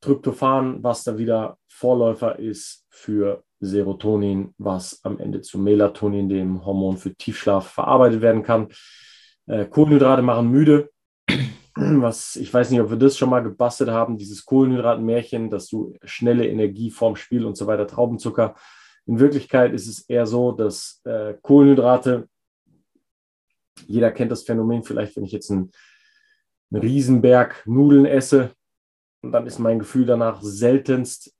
Tryptophan, 0.03 0.83
was 0.83 1.05
da 1.05 1.17
wieder 1.17 1.57
Vorläufer 1.67 2.39
ist 2.39 2.85
für 2.91 3.43
Serotonin, 3.61 4.55
was 4.59 5.03
am 5.03 5.19
Ende 5.19 5.41
zu 5.41 5.59
Melatonin, 5.59 6.29
dem 6.29 6.67
Hormon 6.67 6.99
für 6.99 7.15
Tiefschlaf, 7.15 7.69
verarbeitet 7.69 8.21
werden 8.21 8.43
kann. 8.43 8.69
Äh, 9.47 9.65
Kohlenhydrate 9.65 10.21
machen 10.21 10.51
müde. 10.51 10.91
Was 12.00 12.37
ich 12.37 12.53
weiß 12.53 12.71
nicht, 12.71 12.81
ob 12.81 12.91
wir 12.91 12.97
das 12.97 13.17
schon 13.17 13.31
mal 13.31 13.43
gebastelt 13.43 13.91
haben, 13.91 14.17
dieses 14.17 14.45
Kohlenhydratmärchen, 14.45 15.50
dass 15.50 15.69
du 15.69 15.95
schnelle 16.05 16.47
Energie 16.47 16.91
vorm 16.91 17.17
Spiel 17.17 17.45
und 17.45 17.57
so 17.57 17.67
weiter, 17.67 17.87
Traubenzucker. 17.87 18.55
In 19.07 19.19
Wirklichkeit 19.19 19.73
ist 19.73 19.87
es 19.87 20.00
eher 20.09 20.26
so, 20.26 20.53
dass 20.53 21.00
äh, 21.05 21.35
Kohlenhydrate, 21.43 22.29
jeder 23.87 24.12
kennt 24.12 24.33
das 24.33 24.45
Phänomen 24.45 24.83
vielleicht, 24.83 25.17
wenn 25.17 25.25
ich 25.25 25.33
jetzt 25.33 25.50
einen 25.50 25.71
einen 26.75 26.83
Riesenberg 26.83 27.62
Nudeln 27.67 28.07
esse. 28.07 28.55
Und 29.23 29.33
dann 29.33 29.47
ist 29.47 29.59
mein 29.59 29.79
Gefühl 29.79 30.07
danach 30.07 30.43
seltenst 30.43 31.35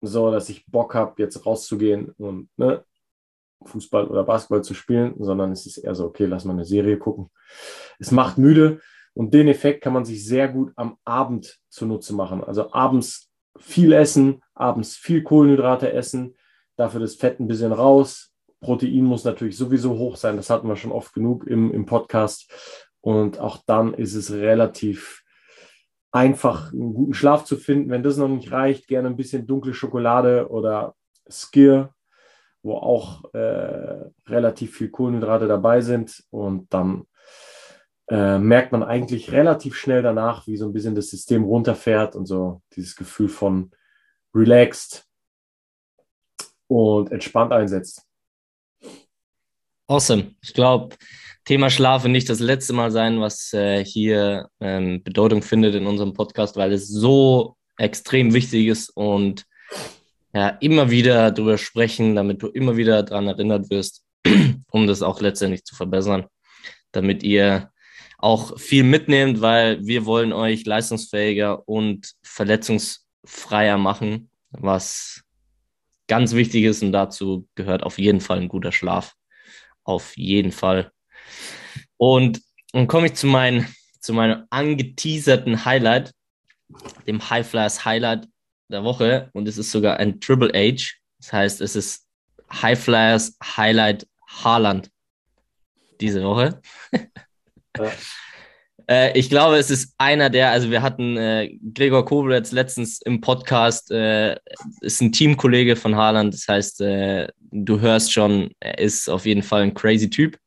so, 0.00 0.30
dass 0.30 0.48
ich 0.48 0.66
Bock 0.66 0.94
habe, 0.94 1.20
jetzt 1.22 1.44
rauszugehen 1.46 2.10
und 2.18 2.48
ne, 2.56 2.84
Fußball 3.64 4.06
oder 4.06 4.24
Basketball 4.24 4.64
zu 4.64 4.74
spielen, 4.74 5.14
sondern 5.18 5.52
es 5.52 5.66
ist 5.66 5.78
eher 5.78 5.94
so, 5.94 6.06
okay, 6.06 6.26
lass 6.26 6.44
mal 6.44 6.54
eine 6.54 6.64
Serie 6.64 6.98
gucken. 6.98 7.30
Es 7.98 8.10
macht 8.10 8.38
müde 8.38 8.80
und 9.14 9.34
den 9.34 9.48
Effekt 9.48 9.82
kann 9.82 9.92
man 9.92 10.04
sich 10.04 10.24
sehr 10.26 10.48
gut 10.48 10.72
am 10.76 10.96
Abend 11.04 11.58
zunutze 11.68 12.14
machen. 12.14 12.42
Also 12.42 12.72
abends 12.72 13.30
viel 13.58 13.92
essen, 13.92 14.42
abends 14.54 14.96
viel 14.96 15.22
Kohlenhydrate 15.22 15.92
essen, 15.92 16.36
dafür 16.76 17.00
das 17.00 17.14
Fett 17.14 17.38
ein 17.38 17.48
bisschen 17.48 17.72
raus. 17.72 18.32
Protein 18.60 19.04
muss 19.04 19.24
natürlich 19.24 19.56
sowieso 19.56 19.98
hoch 19.98 20.16
sein, 20.16 20.36
das 20.36 20.48
hatten 20.50 20.68
wir 20.68 20.76
schon 20.76 20.92
oft 20.92 21.12
genug 21.12 21.46
im, 21.46 21.72
im 21.72 21.84
Podcast. 21.84 22.50
Und 23.00 23.38
auch 23.40 23.58
dann 23.66 23.94
ist 23.94 24.14
es 24.14 24.32
relativ 24.32 25.22
einfach, 26.12 26.72
einen 26.72 26.94
guten 26.94 27.14
Schlaf 27.14 27.44
zu 27.44 27.56
finden. 27.56 27.90
Wenn 27.90 28.02
das 28.02 28.16
noch 28.16 28.28
nicht 28.28 28.52
reicht, 28.52 28.86
gerne 28.86 29.08
ein 29.08 29.16
bisschen 29.16 29.46
dunkle 29.46 29.74
Schokolade 29.74 30.48
oder 30.48 30.94
Skir, 31.28 31.92
wo 32.62 32.74
auch 32.74 33.24
äh, 33.34 34.04
relativ 34.26 34.76
viel 34.76 34.90
Kohlenhydrate 34.90 35.48
dabei 35.48 35.80
sind. 35.80 36.22
Und 36.30 36.72
dann 36.72 37.06
äh, 38.12 38.38
merkt 38.38 38.72
man 38.72 38.82
eigentlich 38.82 39.32
relativ 39.32 39.74
schnell 39.74 40.02
danach, 40.02 40.46
wie 40.46 40.58
so 40.58 40.66
ein 40.66 40.74
bisschen 40.74 40.94
das 40.94 41.08
System 41.08 41.44
runterfährt 41.44 42.14
und 42.14 42.26
so 42.26 42.60
dieses 42.76 42.94
Gefühl 42.94 43.30
von 43.30 43.70
relaxed 44.34 45.06
und 46.66 47.10
entspannt 47.10 47.52
einsetzt. 47.52 48.02
Awesome. 49.86 50.34
Ich 50.42 50.52
glaube, 50.52 50.94
Thema 51.46 51.70
Schlaf 51.70 52.04
nicht 52.04 52.28
das 52.28 52.40
letzte 52.40 52.74
Mal 52.74 52.90
sein, 52.90 53.18
was 53.18 53.54
äh, 53.54 53.82
hier 53.82 54.50
ähm, 54.60 55.02
Bedeutung 55.02 55.40
findet 55.40 55.74
in 55.74 55.86
unserem 55.86 56.12
Podcast, 56.12 56.56
weil 56.56 56.72
es 56.74 56.88
so 56.88 57.56
extrem 57.78 58.34
wichtig 58.34 58.66
ist 58.66 58.90
und 58.90 59.46
ja, 60.34 60.50
immer 60.60 60.90
wieder 60.90 61.30
darüber 61.30 61.56
sprechen, 61.56 62.14
damit 62.14 62.42
du 62.42 62.48
immer 62.48 62.76
wieder 62.76 63.02
daran 63.04 63.26
erinnert 63.26 63.70
wirst, 63.70 64.04
um 64.70 64.86
das 64.86 65.00
auch 65.00 65.22
letztendlich 65.22 65.64
zu 65.64 65.74
verbessern, 65.74 66.26
damit 66.92 67.22
ihr 67.22 67.71
auch 68.22 68.58
viel 68.58 68.84
mitnehmt, 68.84 69.40
weil 69.40 69.84
wir 69.84 70.06
wollen 70.06 70.32
euch 70.32 70.64
leistungsfähiger 70.64 71.68
und 71.68 72.12
verletzungsfreier 72.22 73.78
machen, 73.78 74.30
was 74.50 75.24
ganz 76.06 76.32
wichtig 76.32 76.64
ist 76.64 76.82
und 76.82 76.92
dazu 76.92 77.48
gehört 77.56 77.82
auf 77.82 77.98
jeden 77.98 78.20
Fall 78.20 78.38
ein 78.38 78.48
guter 78.48 78.70
Schlaf. 78.70 79.14
Auf 79.82 80.16
jeden 80.16 80.52
Fall. 80.52 80.92
Und 81.96 82.40
dann 82.72 82.86
komme 82.86 83.06
ich 83.06 83.14
zu, 83.14 83.26
mein, 83.26 83.66
zu 83.98 84.12
meinem 84.12 84.44
angeteaserten 84.50 85.64
Highlight, 85.64 86.12
dem 87.08 87.28
High 87.28 87.46
Flyers 87.46 87.84
Highlight 87.84 88.28
der 88.68 88.84
Woche. 88.84 89.30
Und 89.32 89.48
es 89.48 89.58
ist 89.58 89.72
sogar 89.72 89.96
ein 89.96 90.20
Triple 90.20 90.52
H. 90.54 90.94
Das 91.18 91.32
heißt, 91.32 91.60
es 91.60 91.74
ist 91.74 92.06
High 92.52 92.80
Flyers 92.80 93.36
Highlight 93.42 94.06
Haaland 94.28 94.90
diese 96.00 96.22
Woche. 96.22 96.60
Ja. 97.78 97.90
äh, 98.88 99.18
ich 99.18 99.28
glaube, 99.28 99.56
es 99.56 99.70
ist 99.70 99.94
einer 99.98 100.30
der, 100.30 100.50
also 100.50 100.70
wir 100.70 100.82
hatten 100.82 101.16
äh, 101.16 101.50
Gregor 101.74 102.04
Koblenz 102.04 102.52
letztens 102.52 103.00
im 103.02 103.20
Podcast, 103.20 103.90
äh, 103.90 104.36
ist 104.80 105.00
ein 105.00 105.12
Teamkollege 105.12 105.76
von 105.76 105.96
Haaland. 105.96 106.34
Das 106.34 106.46
heißt, 106.48 106.80
äh, 106.82 107.28
du 107.50 107.80
hörst 107.80 108.12
schon, 108.12 108.50
er 108.60 108.78
ist 108.78 109.08
auf 109.08 109.26
jeden 109.26 109.42
Fall 109.42 109.62
ein 109.62 109.74
crazy 109.74 110.10
Typ. 110.10 110.38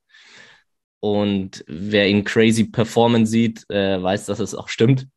Und 0.99 1.63
wer 1.67 2.07
ihn 2.09 2.23
crazy 2.23 2.63
performen 2.63 3.25
sieht, 3.27 3.63
äh, 3.69 4.01
weiß, 4.01 4.25
dass 4.25 4.39
es 4.39 4.55
auch 4.55 4.69
stimmt, 4.69 5.07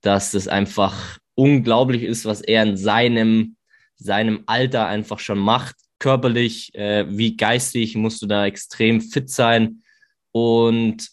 dass 0.00 0.34
es 0.34 0.48
einfach 0.48 1.18
unglaublich 1.36 2.02
ist, 2.02 2.24
was 2.24 2.40
er 2.40 2.64
in 2.64 2.76
seinem, 2.76 3.56
seinem 3.96 4.42
Alter 4.46 4.86
einfach 4.86 5.20
schon 5.20 5.38
macht. 5.38 5.76
Körperlich 6.00 6.74
äh, 6.74 7.06
wie 7.08 7.36
geistig 7.36 7.94
musst 7.94 8.20
du 8.22 8.26
da 8.26 8.46
extrem 8.46 9.00
fit 9.00 9.30
sein. 9.30 9.82
Und 10.32 11.08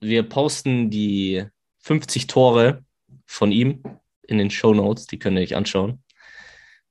wir 0.00 0.22
posten 0.28 0.90
die 0.90 1.44
50 1.80 2.26
Tore 2.26 2.84
von 3.26 3.52
ihm 3.52 3.82
in 4.22 4.38
den 4.38 4.50
Show 4.50 4.74
Notes, 4.74 5.06
die 5.06 5.18
könnt 5.18 5.36
ihr 5.36 5.42
euch 5.42 5.56
anschauen. 5.56 6.02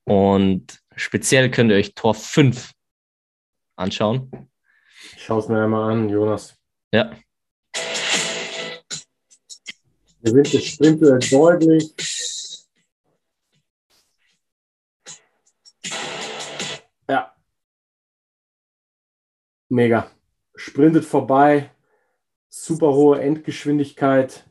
Und 0.04 0.80
speziell 0.96 1.50
könnt 1.52 1.72
ihr 1.72 1.78
euch 1.78 1.96
Tor 1.96 2.14
5 2.14 2.72
anschauen. 3.76 4.50
Ich 5.16 5.24
schaue 5.24 5.40
es 5.40 5.48
mir 5.48 5.64
einmal 5.64 5.92
an, 5.92 6.10
Jonas. 6.10 6.56
Ja. 6.92 7.16
Gewinnt 10.22 10.54
das 10.54 10.64
Sprintduell 10.64 11.20
deutlich. 11.20 11.94
Ja. 17.08 17.34
Mega. 19.70 20.12
Sprintet 20.56 21.06
vorbei. 21.06 21.72
Super 22.64 22.94
hohe 22.94 23.20
Endgeschwindigkeit. 23.22 24.46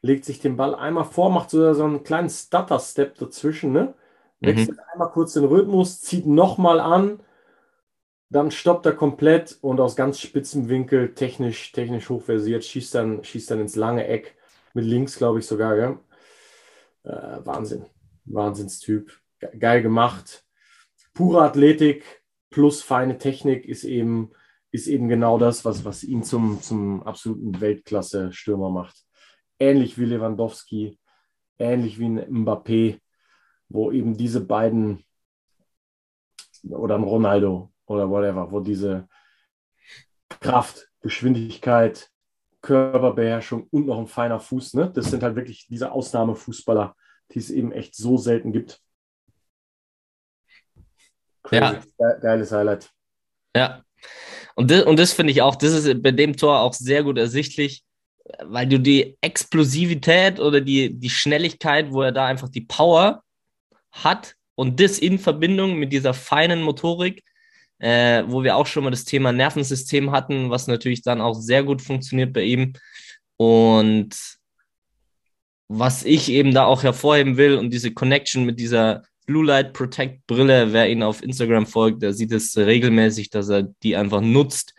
Legt 0.00 0.24
sich 0.24 0.40
den 0.40 0.56
Ball 0.56 0.74
einmal 0.74 1.04
vor, 1.04 1.30
macht 1.30 1.50
so, 1.50 1.72
so 1.74 1.84
einen 1.84 2.02
kleinen 2.02 2.28
Stutter-Step 2.28 3.18
dazwischen. 3.18 3.72
Ne? 3.72 3.94
Wechselt 4.40 4.76
mhm. 4.76 4.82
einmal 4.92 5.10
kurz 5.10 5.34
den 5.34 5.44
Rhythmus, 5.44 6.00
zieht 6.00 6.26
nochmal 6.26 6.80
an. 6.80 7.20
Dann 8.30 8.50
stoppt 8.50 8.86
er 8.86 8.94
komplett 8.94 9.58
und 9.60 9.78
aus 9.78 9.94
ganz 9.94 10.18
spitzem 10.18 10.68
Winkel, 10.68 11.14
technisch, 11.14 11.70
technisch 11.72 12.08
hochversiert, 12.08 12.64
schießt 12.64 12.94
dann, 12.94 13.22
schießt 13.22 13.50
dann 13.50 13.60
ins 13.60 13.76
lange 13.76 14.06
Eck. 14.06 14.36
Mit 14.74 14.86
links, 14.86 15.18
glaube 15.18 15.38
ich 15.38 15.46
sogar. 15.46 15.76
Gell? 15.76 15.98
Äh, 17.04 17.44
Wahnsinn. 17.44 17.86
Wahnsinnstyp. 18.24 19.12
Geil 19.58 19.82
gemacht 19.82 20.44
pure 21.14 21.42
Athletik 21.42 22.22
plus 22.50 22.82
feine 22.82 23.18
Technik 23.18 23.64
ist 23.66 23.84
eben, 23.84 24.32
ist 24.72 24.86
eben 24.86 25.08
genau 25.08 25.38
das, 25.38 25.64
was, 25.64 25.84
was 25.84 26.02
ihn 26.02 26.24
zum, 26.24 26.60
zum 26.60 27.02
absoluten 27.02 27.60
Weltklasse-Stürmer 27.60 28.70
macht. 28.70 28.96
Ähnlich 29.58 29.98
wie 29.98 30.06
Lewandowski, 30.06 30.98
ähnlich 31.58 31.98
wie 31.98 32.06
ein 32.06 32.44
Mbappé, 32.44 32.98
wo 33.68 33.92
eben 33.92 34.16
diese 34.16 34.44
beiden 34.44 35.04
oder 36.68 36.96
ein 36.96 37.04
Ronaldo 37.04 37.72
oder 37.86 38.08
whatever, 38.08 38.50
wo 38.50 38.60
diese 38.60 39.08
Kraft, 40.40 40.88
Geschwindigkeit, 41.00 42.10
Körperbeherrschung 42.62 43.66
und 43.70 43.86
noch 43.86 43.98
ein 43.98 44.06
feiner 44.06 44.40
Fuß, 44.40 44.74
ne? 44.74 44.90
das 44.90 45.10
sind 45.10 45.22
halt 45.22 45.36
wirklich 45.36 45.66
diese 45.68 45.92
Ausnahmefußballer, 45.92 46.96
die 47.32 47.38
es 47.40 47.50
eben 47.50 47.72
echt 47.72 47.94
so 47.94 48.16
selten 48.16 48.52
gibt. 48.52 48.80
Ja. 51.50 51.82
Geiles 52.20 52.52
Highlight. 52.52 52.90
Ja. 53.54 53.84
Und 54.54 54.70
das, 54.70 54.84
und 54.84 54.98
das 54.98 55.12
finde 55.12 55.32
ich 55.32 55.42
auch, 55.42 55.56
das 55.56 55.72
ist 55.72 56.02
bei 56.02 56.10
dem 56.10 56.36
Tor 56.36 56.60
auch 56.60 56.74
sehr 56.74 57.02
gut 57.02 57.18
ersichtlich, 57.18 57.82
weil 58.44 58.66
du 58.66 58.78
die 58.78 59.16
Explosivität 59.20 60.40
oder 60.40 60.60
die, 60.60 60.94
die 60.98 61.10
Schnelligkeit, 61.10 61.92
wo 61.92 62.02
er 62.02 62.12
da 62.12 62.26
einfach 62.26 62.48
die 62.48 62.62
Power 62.62 63.22
hat 63.90 64.34
und 64.54 64.80
das 64.80 64.98
in 64.98 65.18
Verbindung 65.18 65.76
mit 65.76 65.92
dieser 65.92 66.14
feinen 66.14 66.62
Motorik, 66.62 67.22
äh, 67.78 68.22
wo 68.26 68.42
wir 68.42 68.56
auch 68.56 68.66
schon 68.66 68.84
mal 68.84 68.90
das 68.90 69.04
Thema 69.04 69.32
Nervensystem 69.32 70.12
hatten, 70.12 70.50
was 70.50 70.66
natürlich 70.66 71.02
dann 71.02 71.20
auch 71.20 71.34
sehr 71.34 71.64
gut 71.64 71.82
funktioniert 71.82 72.32
bei 72.32 72.42
ihm. 72.42 72.74
Und 73.36 74.14
was 75.68 76.04
ich 76.04 76.28
eben 76.30 76.52
da 76.52 76.64
auch 76.64 76.82
hervorheben 76.82 77.36
will 77.36 77.56
und 77.56 77.70
diese 77.70 77.92
Connection 77.92 78.44
mit 78.44 78.60
dieser 78.60 79.02
Blue 79.26 79.44
Light 79.44 79.72
Protect 79.72 80.26
Brille, 80.26 80.72
wer 80.72 80.90
ihn 80.90 81.02
auf 81.02 81.22
Instagram 81.22 81.66
folgt, 81.66 82.02
der 82.02 82.12
sieht 82.12 82.32
es 82.32 82.56
regelmäßig, 82.56 83.30
dass 83.30 83.48
er 83.48 83.62
die 83.82 83.96
einfach 83.96 84.20
nutzt, 84.20 84.74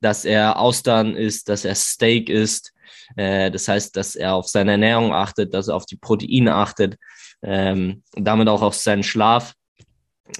dass 0.00 0.24
er 0.24 0.58
Austern 0.58 1.14
isst, 1.14 1.48
dass 1.48 1.64
er 1.64 1.74
Steak 1.74 2.28
isst. 2.28 2.72
Äh, 3.16 3.50
das 3.50 3.68
heißt, 3.68 3.96
dass 3.96 4.16
er 4.16 4.34
auf 4.34 4.48
seine 4.48 4.72
Ernährung 4.72 5.12
achtet, 5.12 5.52
dass 5.54 5.68
er 5.68 5.76
auf 5.76 5.86
die 5.86 5.96
Proteine 5.96 6.54
achtet 6.54 6.96
ähm, 7.42 8.02
damit 8.12 8.48
auch 8.48 8.62
auf 8.62 8.74
seinen 8.74 9.02
Schlaf. 9.02 9.54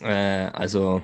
Äh, 0.00 0.12
also 0.52 1.02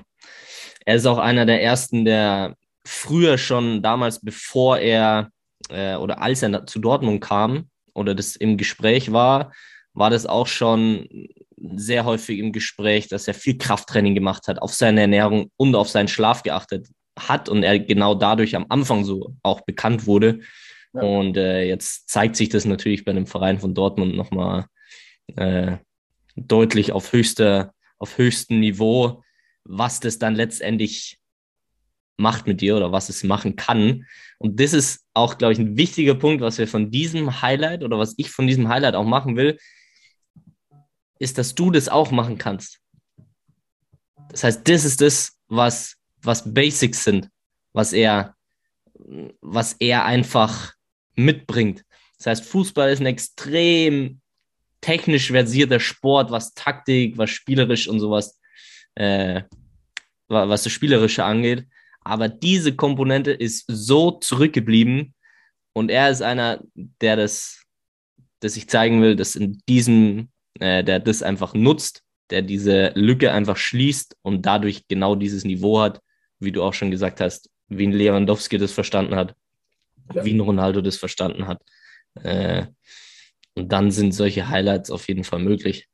er 0.85 0.97
ist 0.97 1.07
auch 1.07 1.19
einer 1.19 1.45
der 1.45 1.63
ersten, 1.63 2.05
der 2.05 2.55
früher 2.85 3.37
schon 3.37 3.83
damals, 3.83 4.21
bevor 4.21 4.79
er 4.79 5.31
äh, 5.69 5.97
oder 5.97 6.23
als 6.23 6.43
er 6.43 6.67
zu 6.67 6.79
Dortmund 6.79 7.21
kam 7.21 7.69
oder 7.93 8.15
das 8.15 8.37
im 8.37 8.57
Gespräch 8.57 9.13
war, 9.13 9.53
war 9.93 10.11
das 10.11 10.27
auch 10.27 10.47
schon 10.47 11.09
sehr 11.77 12.05
häufig 12.05 12.39
im 12.39 12.53
Gespräch, 12.53 13.09
dass 13.09 13.29
er 13.29 13.35
viel 13.35 13.59
Krafttraining 13.59 14.15
gemacht 14.15 14.49
hat, 14.49 14.61
auf 14.61 14.75
seine 14.75 15.03
Ernährung 15.03 15.51
und 15.57 15.75
auf 15.75 15.89
seinen 15.89 16.09
Schlaf 16.09 16.43
geachtet 16.43 16.89
hat 17.19 17.49
und 17.49 17.63
er 17.63 17.79
genau 17.79 18.15
dadurch 18.15 18.55
am 18.57 18.67
Anfang 18.69 19.05
so 19.05 19.35
auch 19.43 19.63
bekannt 19.63 20.07
wurde. 20.07 20.41
Ja. 20.95 21.03
Und 21.03 21.37
äh, 21.37 21.65
jetzt 21.65 22.09
zeigt 22.09 22.37
sich 22.37 22.49
das 22.49 22.65
natürlich 22.65 23.05
bei 23.05 23.11
einem 23.11 23.27
Verein 23.27 23.59
von 23.59 23.75
Dortmund 23.75 24.17
nochmal 24.17 24.67
äh, 25.37 25.77
deutlich 26.37 26.93
auf, 26.93 27.13
höchster, 27.13 27.75
auf 27.99 28.19
höchstem 28.19 28.61
Niveau, 28.61 29.23
was 29.65 30.01
das 30.01 30.19
dann 30.19 30.35
letztendlich 30.35 31.19
macht 32.17 32.47
mit 32.47 32.61
dir 32.61 32.77
oder 32.77 32.91
was 32.91 33.09
es 33.09 33.23
machen 33.23 33.57
kann. 33.57 34.07
Und 34.39 34.61
das 34.61 34.73
ist 34.73 35.05
auch, 35.15 35.39
glaube 35.39 35.53
ich, 35.53 35.59
ein 35.59 35.77
wichtiger 35.77 36.15
Punkt, 36.15 36.41
was 36.41 36.59
wir 36.59 36.67
von 36.67 36.91
diesem 36.91 37.43
Highlight 37.43 37.85
oder 37.85 37.99
was 37.99 38.15
ich 38.17 38.31
von 38.31 38.47
diesem 38.47 38.69
Highlight 38.69 38.95
auch 38.95 39.05
machen 39.05 39.37
will 39.37 39.59
ist, 41.19 41.39
dass 41.39 41.55
du 41.55 41.71
das 41.71 41.89
auch 41.89 42.11
machen 42.11 42.39
kannst. 42.39 42.81
Das 44.31 44.45
heißt, 44.45 44.69
das 44.69 44.85
ist 44.85 45.01
das, 45.01 45.39
was, 45.49 45.97
was 46.23 46.53
Basics 46.53 47.05
sind, 47.05 47.29
was 47.73 47.93
er, 47.93 48.35
was 49.41 49.75
er 49.79 50.05
einfach 50.05 50.75
mitbringt. 51.15 51.85
Das 52.19 52.27
heißt, 52.27 52.45
Fußball 52.45 52.91
ist 52.91 53.01
ein 53.01 53.07
extrem 53.07 54.21
technisch 54.81 55.31
versierter 55.31 55.81
Sport, 55.81 56.31
was 56.31 56.55
Taktik, 56.55 57.19
was 57.19 57.31
spielerisch 57.31 57.89
und 57.89 58.01
sowas, 58.01 58.39
äh, 58.95 59.43
was 60.29 60.65
das 60.65 60.73
Spielerische 60.73 61.25
angeht. 61.25 61.67
Aber 62.01 62.29
diese 62.29 62.75
Komponente 62.75 63.33
ist 63.33 63.65
so 63.69 64.13
zurückgeblieben 64.13 65.15
und 65.73 65.91
er 65.91 66.11
ist 66.11 66.23
einer, 66.23 66.63
der 66.75 67.17
das, 67.17 67.63
das 68.41 68.57
ich 68.57 68.69
zeigen 68.69 69.03
will, 69.03 69.17
dass 69.17 69.37
in 69.37 69.63
diesem 69.69 70.31
äh, 70.61 70.85
der 70.85 71.01
das 71.01 71.23
einfach 71.23 71.55
nutzt, 71.55 72.03
der 72.31 72.43
diese 72.43 72.93
Lücke 72.95 73.33
einfach 73.33 73.57
schließt 73.57 74.17
und 74.23 74.45
dadurch 74.45 74.87
genau 74.89 75.15
dieses 75.15 75.45
Niveau 75.45 75.81
hat, 75.81 76.01
wie 76.39 76.53
du 76.53 76.63
auch 76.63 76.75
schon 76.75 76.91
gesagt 76.91 77.21
hast, 77.21 77.51
wie 77.69 77.87
ein 77.87 77.93
Lewandowski 77.93 78.59
das 78.59 78.73
verstanden 78.73 79.17
hat, 79.17 79.35
ja. 80.15 80.25
wie 80.25 80.35
ein 80.35 80.41
Ronaldo 80.41 80.81
das 80.81 80.97
verstanden 80.97 81.47
hat. 81.47 81.63
Äh, 82.23 82.67
und 83.55 83.73
dann 83.73 83.91
sind 83.91 84.13
solche 84.13 84.49
Highlights 84.49 84.91
auf 84.91 85.09
jeden 85.09 85.25
Fall 85.25 85.41
möglich. 85.41 85.89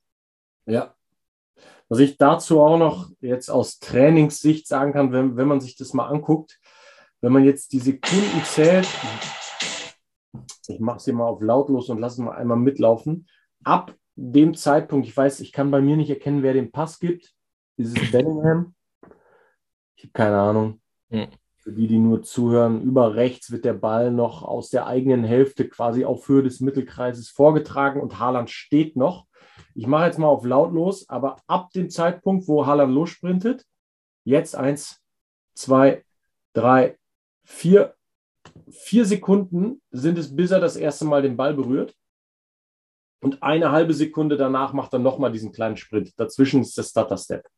Ja. 0.66 0.94
Was 1.88 1.98
ich 1.98 2.16
dazu 2.16 2.60
auch 2.60 2.78
noch 2.78 3.10
jetzt 3.20 3.50
aus 3.50 3.78
Trainingssicht 3.78 4.66
sagen 4.66 4.92
kann, 4.92 5.12
wenn, 5.12 5.36
wenn 5.36 5.48
man 5.48 5.60
sich 5.60 5.76
das 5.76 5.92
mal 5.92 6.06
anguckt, 6.06 6.58
wenn 7.20 7.32
man 7.32 7.44
jetzt 7.44 7.72
die 7.72 7.78
Sekunden 7.78 8.42
zählt, 8.44 8.88
ich 10.66 10.80
mache 10.80 10.98
es 10.98 11.04
hier 11.04 11.14
mal 11.14 11.26
auf 11.26 11.40
lautlos 11.40 11.88
und 11.88 12.00
lasse 12.00 12.20
es 12.20 12.24
mal 12.26 12.36
einmal 12.36 12.56
mitlaufen, 12.56 13.28
ab 13.64 13.94
dem 14.16 14.54
Zeitpunkt, 14.54 15.06
ich 15.06 15.16
weiß, 15.16 15.40
ich 15.40 15.52
kann 15.52 15.70
bei 15.70 15.80
mir 15.80 15.96
nicht 15.96 16.10
erkennen, 16.10 16.42
wer 16.42 16.52
den 16.52 16.70
Pass 16.70 16.98
gibt. 16.98 17.32
Ist 17.76 17.98
es 17.98 18.12
Bellingham? 18.12 18.74
Ich 19.96 20.04
habe 20.04 20.12
keine 20.12 20.38
Ahnung. 20.38 20.80
Hm. 21.10 21.28
Für 21.56 21.72
die, 21.72 21.86
die 21.86 21.98
nur 21.98 22.22
zuhören, 22.22 22.82
über 22.82 23.14
rechts 23.14 23.50
wird 23.50 23.64
der 23.64 23.72
Ball 23.72 24.10
noch 24.10 24.42
aus 24.42 24.68
der 24.68 24.86
eigenen 24.86 25.24
Hälfte 25.24 25.66
quasi 25.68 26.04
auf 26.04 26.28
Höhe 26.28 26.42
des 26.42 26.60
Mittelkreises 26.60 27.30
vorgetragen 27.30 28.00
und 28.00 28.18
Haaland 28.18 28.50
steht 28.50 28.96
noch. 28.96 29.26
Ich 29.74 29.86
mache 29.86 30.06
jetzt 30.06 30.18
mal 30.18 30.28
auf 30.28 30.44
lautlos, 30.44 31.08
aber 31.08 31.36
ab 31.46 31.70
dem 31.72 31.90
Zeitpunkt, 31.90 32.46
wo 32.48 32.66
Haaland 32.66 32.92
lossprintet, 32.92 33.64
jetzt 34.24 34.54
eins, 34.54 35.00
zwei, 35.54 36.04
drei, 36.52 36.98
vier, 37.44 37.94
vier 38.70 39.04
Sekunden 39.06 39.80
sind 39.90 40.18
es, 40.18 40.36
bis 40.36 40.50
er 40.50 40.60
das 40.60 40.76
erste 40.76 41.06
Mal 41.06 41.22
den 41.22 41.36
Ball 41.36 41.54
berührt. 41.54 41.94
Und 43.24 43.42
eine 43.42 43.72
halbe 43.72 43.94
Sekunde 43.94 44.36
danach 44.36 44.74
macht 44.74 44.92
er 44.92 44.98
nochmal 44.98 45.32
diesen 45.32 45.50
kleinen 45.50 45.78
Sprint. 45.78 46.12
Dazwischen 46.20 46.60
ist 46.60 46.76
der 46.76 46.82
Stutter-Step. 46.82 47.48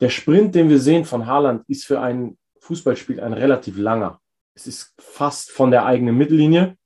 Der 0.00 0.08
Sprint, 0.08 0.54
den 0.54 0.70
wir 0.70 0.78
sehen 0.78 1.04
von 1.04 1.26
Haaland, 1.26 1.68
ist 1.68 1.84
für 1.84 2.00
ein 2.00 2.38
Fußballspiel 2.60 3.20
ein 3.20 3.34
relativ 3.34 3.76
langer. 3.76 4.22
Es 4.54 4.66
ist 4.66 4.94
fast 4.98 5.50
von 5.50 5.70
der 5.70 5.84
eigenen 5.84 6.16
Mittellinie 6.16 6.78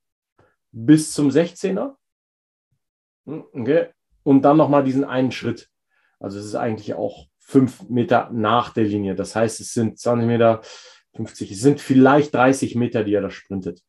bis 0.73 1.13
zum 1.13 1.29
16er. 1.29 1.95
Hm, 3.25 3.45
okay. 3.53 3.91
Und 4.23 4.41
dann 4.41 4.57
nochmal 4.57 4.83
diesen 4.83 5.05
einen 5.05 5.31
Schritt. 5.31 5.69
Also 6.19 6.39
es 6.39 6.47
ist 6.47 6.55
eigentlich 6.55 6.95
auch 6.95 7.27
fünf 7.39 7.87
Meter 7.87 8.29
nach 8.33 8.73
der 8.73 8.83
Linie. 8.83 9.15
Das 9.15 9.37
heißt, 9.37 9.61
es 9.61 9.71
sind 9.71 9.97
20 9.97 10.27
Meter, 10.27 10.59
50, 11.15 11.51
es 11.51 11.61
sind 11.61 11.79
vielleicht 11.79 12.33
30 12.33 12.75
Meter, 12.75 13.05
die 13.05 13.13
er 13.13 13.21
da 13.21 13.29
sprintet. 13.29 13.83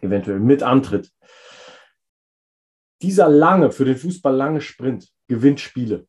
Eventuell 0.00 0.40
mit 0.40 0.64
Antritt 0.64 1.12
dieser 3.02 3.28
lange, 3.28 3.72
für 3.72 3.84
den 3.84 3.96
Fußball 3.96 4.34
lange 4.34 4.60
Sprint 4.60 5.08
gewinnt 5.28 5.60
Spiele. 5.60 6.06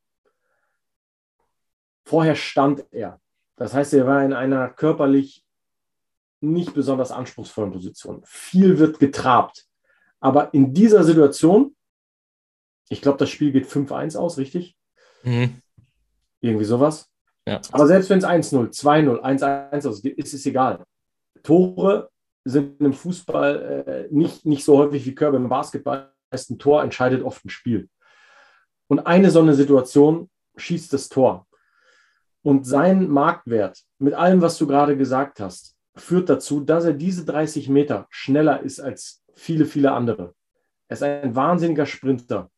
Vorher 2.06 2.36
stand 2.36 2.86
er. 2.91 3.19
Das 3.56 3.73
heißt, 3.73 3.93
er 3.93 4.08
war 4.08 4.23
in 4.23 4.34
einer 4.34 4.69
körperlich 4.69 5.43
nicht 6.41 6.73
besonders 6.73 7.12
anspruchsvollen 7.12 7.71
Position. 7.71 8.21
Viel 8.25 8.77
wird 8.77 8.99
getrabt. 8.99 9.65
Aber 10.19 10.53
in 10.53 10.73
dieser 10.73 11.03
Situation, 11.03 11.75
ich 12.89 13.01
glaube, 13.01 13.17
das 13.17 13.29
Spiel 13.29 13.51
geht 13.51 13.65
5-1 13.65 14.17
aus, 14.17 14.38
richtig? 14.38 14.77
Mhm. 15.23 15.62
Irgendwie 16.41 16.65
sowas. 16.65 17.10
Ja. 17.47 17.62
Aber 17.71 17.88
selbst 17.88 18.10
wenn 18.10 18.19
es 18.19 18.25
1-0, 18.25 18.69
2-0, 18.69 19.19
1-1 19.21 19.88
ausgeht, 19.88 20.17
ist 20.17 20.34
es 20.34 20.45
egal. 20.45 20.84
Tore 21.41 22.10
sind 22.45 22.82
im 22.82 22.93
Fußball 22.93 23.86
äh, 23.88 24.13
nicht, 24.13 24.45
nicht 24.45 24.63
so 24.63 24.77
häufig 24.77 25.06
wie 25.06 25.15
Körbe 25.15 25.38
im 25.38 25.49
Basketball. 25.49 26.12
Ein 26.34 26.60
Tor 26.60 26.84
entscheidet 26.84 27.24
oft 27.24 27.46
ein 27.46 27.50
Spiel. 27.50 27.89
Und 28.88 29.00
eine 29.00 29.32
so 29.32 29.41
eine 29.41 29.54
Situation 29.54 30.30
schießt 30.58 30.91
das 30.93 31.10
Tor. 31.10 31.48
Und 32.41 32.65
sein 32.65 33.08
Marktwert, 33.08 33.84
mit 34.00 34.13
allem, 34.13 34.41
was 34.41 34.58
du 34.58 34.67
gerade 34.67 34.98
gesagt 34.98 35.39
hast, 35.39 35.76
führt 35.96 36.30
dazu, 36.30 36.60
dass 36.60 36.86
er 36.86 36.93
diese 36.93 37.24
30 37.24 37.69
Meter 37.69 38.08
schneller 38.10 38.62
ist 38.62 38.80
als 38.80 39.24
viele, 39.36 39.65
viele 39.65 39.91
andere. 39.91 40.34
Er 40.88 40.93
ist 40.96 41.04
ein 41.04 41.36
wahnsinniger 41.36 41.86
Sprinter. 41.86 42.52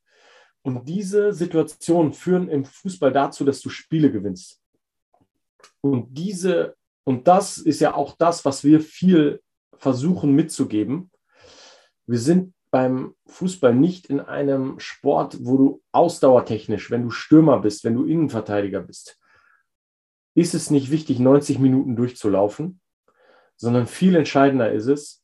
Und 0.64 0.90
diese 0.90 1.32
Situationen 1.32 2.14
führen 2.14 2.50
im 2.50 2.66
Fußball 2.66 3.12
dazu, 3.12 3.46
dass 3.46 3.62
du 3.62 3.70
Spiele 3.70 4.12
gewinnst. 4.12 4.60
Und 5.82 6.18
diese, 6.18 6.76
und 7.04 7.28
das 7.28 7.60
ist 7.60 7.82
ja 7.82 7.94
auch 7.94 8.16
das, 8.18 8.44
was 8.46 8.64
wir 8.64 8.82
viel 8.82 9.42
versuchen 9.78 10.34
mitzugeben. 10.34 11.12
Wir 12.08 12.18
sind 12.18 12.55
beim 12.76 13.16
Fußball 13.28 13.74
nicht 13.74 14.08
in 14.08 14.20
einem 14.20 14.82
Sport, 14.82 15.38
wo 15.46 15.56
du 15.56 15.82
ausdauertechnisch, 15.94 16.92
wenn 16.92 17.04
du 17.04 17.10
Stürmer 17.10 17.60
bist, 17.62 17.86
wenn 17.86 17.94
du 17.94 18.04
Innenverteidiger 18.04 18.82
bist, 18.82 19.18
ist 20.34 20.54
es 20.54 20.72
nicht 20.72 20.92
wichtig, 20.92 21.20
90 21.20 21.60
Minuten 21.60 21.96
durchzulaufen, 21.96 22.82
sondern 23.56 23.88
viel 23.88 24.18
entscheidender 24.18 24.74
ist 24.74 24.88
es, 24.88 25.24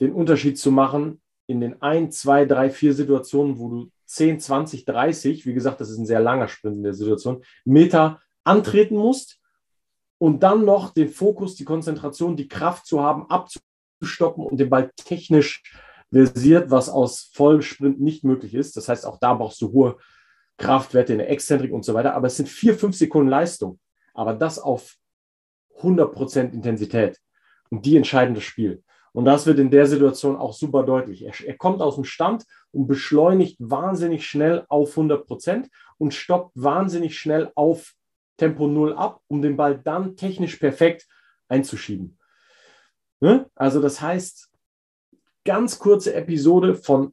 den 0.00 0.12
Unterschied 0.12 0.58
zu 0.58 0.72
machen 0.72 1.22
in 1.46 1.60
den 1.60 1.80
1, 1.80 2.18
2, 2.22 2.46
3, 2.46 2.70
4 2.70 2.94
Situationen, 2.94 3.60
wo 3.60 3.68
du 3.68 3.92
10, 4.06 4.40
20, 4.40 4.84
30, 4.84 5.46
wie 5.46 5.54
gesagt, 5.54 5.80
das 5.80 5.90
ist 5.90 5.98
ein 5.98 6.06
sehr 6.06 6.18
langer 6.18 6.48
Sprint 6.48 6.78
in 6.78 6.82
der 6.82 6.94
Situation, 6.94 7.44
Meter 7.64 8.20
antreten 8.42 8.96
musst 8.96 9.38
und 10.18 10.42
dann 10.42 10.64
noch 10.64 10.92
den 10.92 11.08
Fokus, 11.08 11.54
die 11.54 11.64
Konzentration, 11.64 12.34
die 12.34 12.48
Kraft 12.48 12.84
zu 12.84 13.00
haben, 13.00 13.30
abzustoppen 13.30 14.44
und 14.44 14.58
den 14.58 14.70
Ball 14.70 14.90
technisch 14.96 15.62
versiert, 16.12 16.70
was 16.70 16.88
aus 16.88 17.30
Vollsprint 17.34 18.00
nicht 18.00 18.24
möglich 18.24 18.54
ist. 18.54 18.76
Das 18.76 18.88
heißt, 18.88 19.06
auch 19.06 19.18
da 19.18 19.34
brauchst 19.34 19.60
du 19.60 19.72
hohe 19.72 19.96
Kraftwerte 20.56 21.12
in 21.12 21.18
der 21.18 21.30
Exzentrik 21.30 21.72
und 21.72 21.84
so 21.84 21.94
weiter. 21.94 22.14
Aber 22.14 22.26
es 22.26 22.36
sind 22.36 22.48
vier, 22.48 22.74
fünf 22.74 22.96
Sekunden 22.96 23.30
Leistung 23.30 23.78
aber 24.14 24.34
das 24.34 24.58
auf 24.58 24.96
100% 25.80 26.52
Intensität. 26.52 27.18
Und 27.70 27.86
die 27.86 27.96
entscheiden 27.96 28.34
das 28.34 28.44
Spiel. 28.44 28.82
Und 29.12 29.24
das 29.24 29.46
wird 29.46 29.58
in 29.58 29.70
der 29.70 29.86
Situation 29.86 30.36
auch 30.36 30.52
super 30.52 30.82
deutlich. 30.84 31.22
Er, 31.24 31.32
er, 31.44 31.56
kommt 31.56 31.80
aus 31.80 31.94
dem 31.94 32.04
Stand 32.04 32.44
und 32.70 32.86
beschleunigt 32.86 33.56
wahnsinnig 33.58 34.26
schnell 34.26 34.64
auf 34.68 34.96
100% 34.96 35.68
und 35.96 36.12
stoppt 36.14 36.52
wahnsinnig 36.54 37.18
schnell 37.18 37.50
auf 37.54 37.94
Tempo 38.36 38.66
0 38.66 38.94
ab, 38.94 39.20
um 39.26 39.40
den 39.40 39.56
Ball 39.56 39.78
dann 39.78 40.16
technisch 40.16 40.56
perfekt 40.56 41.06
einzuschieben. 41.48 42.18
Ne? 43.20 43.50
Also 43.54 43.80
das 43.80 44.00
heißt, 44.00 44.49
ganz 45.50 45.80
kurze 45.80 46.14
Episode 46.14 46.76
von 46.76 47.12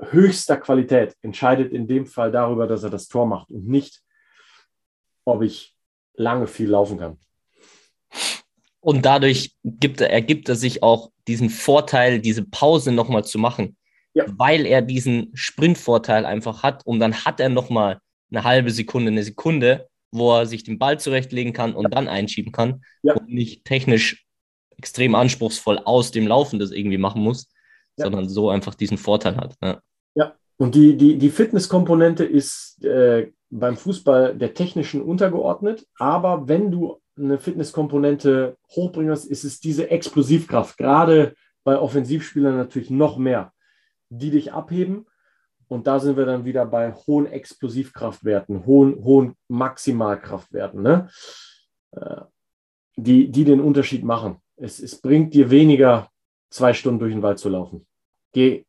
höchster 0.00 0.56
Qualität 0.56 1.16
entscheidet 1.20 1.72
in 1.72 1.88
dem 1.88 2.06
Fall 2.06 2.30
darüber, 2.30 2.68
dass 2.68 2.84
er 2.84 2.90
das 2.90 3.08
Tor 3.08 3.26
macht 3.26 3.50
und 3.50 3.66
nicht, 3.66 4.02
ob 5.24 5.42
ich 5.42 5.74
lange 6.14 6.46
viel 6.46 6.68
laufen 6.70 6.98
kann. 6.98 7.18
Und 8.78 9.04
dadurch 9.04 9.56
gibt 9.64 10.00
er, 10.00 10.10
ergibt 10.10 10.48
er 10.48 10.54
sich 10.54 10.84
auch 10.84 11.10
diesen 11.26 11.50
Vorteil, 11.50 12.20
diese 12.20 12.44
Pause 12.44 12.92
nochmal 12.92 13.24
zu 13.24 13.36
machen, 13.36 13.76
ja. 14.14 14.26
weil 14.28 14.64
er 14.64 14.80
diesen 14.80 15.32
Sprintvorteil 15.34 16.24
einfach 16.24 16.62
hat 16.62 16.86
und 16.86 17.00
dann 17.00 17.24
hat 17.24 17.40
er 17.40 17.48
nochmal 17.48 17.98
eine 18.30 18.44
halbe 18.44 18.70
Sekunde, 18.70 19.10
eine 19.10 19.24
Sekunde, 19.24 19.88
wo 20.12 20.38
er 20.38 20.46
sich 20.46 20.62
den 20.62 20.78
Ball 20.78 21.00
zurechtlegen 21.00 21.52
kann 21.52 21.74
und 21.74 21.82
ja. 21.82 21.88
dann 21.88 22.06
einschieben 22.06 22.52
kann 22.52 22.84
ja. 23.02 23.14
und 23.14 23.28
nicht 23.28 23.64
technisch 23.64 24.24
extrem 24.76 25.16
anspruchsvoll 25.16 25.80
aus 25.84 26.12
dem 26.12 26.28
Laufen 26.28 26.60
das 26.60 26.70
irgendwie 26.70 26.98
machen 26.98 27.22
muss, 27.22 27.48
sondern 27.96 28.28
so 28.28 28.50
einfach 28.50 28.74
diesen 28.74 28.98
Vorteil 28.98 29.36
hat. 29.36 29.56
Ja, 30.14 30.34
und 30.56 30.74
die, 30.74 30.96
die, 30.96 31.18
die 31.18 31.30
Fitnesskomponente 31.30 32.24
ist 32.24 32.82
äh, 32.84 33.32
beim 33.50 33.76
Fußball 33.76 34.36
der 34.36 34.54
technischen 34.54 35.02
untergeordnet. 35.02 35.86
Aber 35.98 36.48
wenn 36.48 36.70
du 36.70 37.00
eine 37.16 37.38
Fitnesskomponente 37.38 38.56
hochbringst, 38.70 39.26
ist 39.26 39.44
es 39.44 39.60
diese 39.60 39.90
Explosivkraft, 39.90 40.76
gerade 40.76 41.34
bei 41.64 41.78
Offensivspielern 41.78 42.56
natürlich 42.56 42.90
noch 42.90 43.18
mehr, 43.18 43.52
die 44.08 44.30
dich 44.30 44.52
abheben. 44.52 45.06
Und 45.68 45.86
da 45.86 45.98
sind 45.98 46.16
wir 46.16 46.26
dann 46.26 46.44
wieder 46.44 46.64
bei 46.64 46.92
hohen 46.92 47.26
Explosivkraftwerten, 47.26 48.66
hohen, 48.66 49.02
hohen 49.02 49.34
Maximalkraftwerten, 49.48 50.82
ne? 50.82 51.08
Äh, 51.92 52.20
die, 52.98 53.30
die 53.30 53.44
den 53.44 53.60
Unterschied 53.60 54.04
machen. 54.04 54.36
Es, 54.56 54.80
es 54.80 55.00
bringt 55.00 55.34
dir 55.34 55.50
weniger, 55.50 56.08
zwei 56.50 56.72
Stunden 56.72 56.98
durch 56.98 57.12
den 57.12 57.22
Wald 57.22 57.38
zu 57.38 57.48
laufen. 57.48 57.86
Geh, 58.32 58.64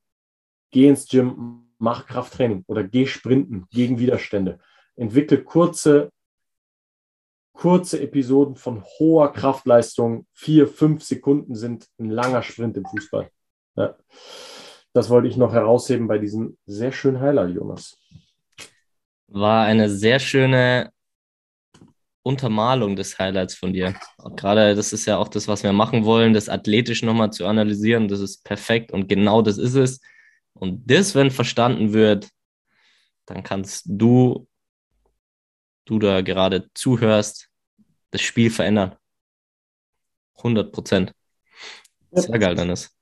geh 0.72 0.88
ins 0.88 1.08
Gym, 1.08 1.68
mach 1.78 2.08
Krafttraining 2.08 2.64
oder 2.68 2.84
geh 2.84 3.06
sprinten 3.06 3.66
gegen 3.72 4.00
Widerstände. 4.00 4.60
Entwickle 4.96 5.44
kurze, 5.44 6.12
kurze 7.54 8.02
Episoden 8.02 8.56
von 8.56 8.84
hoher 8.84 9.32
Kraftleistung. 9.32 10.26
Vier, 10.34 10.68
fünf 10.68 11.04
Sekunden 11.04 11.56
sind 11.56 11.88
ein 12.00 12.10
langer 12.10 12.44
Sprint 12.44 12.78
im 12.78 12.86
Fußball. 12.86 13.30
Ja. 13.76 13.96
Das 14.94 15.10
wollte 15.10 15.28
ich 15.28 15.38
noch 15.38 15.54
herausheben 15.54 16.08
bei 16.08 16.18
diesem 16.18 16.58
sehr 16.66 16.92
schönen 16.92 17.20
Highlight, 17.20 17.54
Jonas. 17.54 17.98
War 19.28 19.66
eine 19.66 19.90
sehr 19.90 20.20
schöne 20.20 20.92
Untermalung 22.28 22.96
des 22.96 23.18
Highlights 23.18 23.56
von 23.56 23.74
dir. 23.74 23.96
Gerade 24.36 24.76
das 24.76 24.94
ist 24.94 25.06
ja 25.06 25.18
auch 25.18 25.30
das, 25.30 25.48
was 25.48 25.64
wir 25.64 25.74
machen 25.74 26.06
wollen, 26.06 26.34
das 26.34 26.50
athletisch 26.50 27.02
nochmal 27.02 27.32
zu 27.32 27.46
analysieren. 27.46 28.08
Das 28.08 28.20
ist 28.20 28.44
perfekt 28.44 28.92
und 28.92 29.08
genau 29.08 29.42
das 29.42 29.58
ist 29.58 29.76
es. 29.76 30.02
Und 30.54 30.90
das, 30.92 31.16
wenn 31.16 31.32
verstanden 31.32 31.94
wird, 31.94 32.30
dann 33.26 33.44
kannst 33.44 33.86
du, 33.88 34.48
du 35.86 36.00
da 36.00 36.22
gerade 36.22 36.70
zuhörst, 36.74 37.50
das 38.12 38.22
Spiel 38.22 38.50
verändern. 38.50 38.96
100 40.38 40.72
Prozent. 40.72 41.14
Sehr 42.12 42.40
geil, 42.40 42.56
Dennis. 42.56 42.96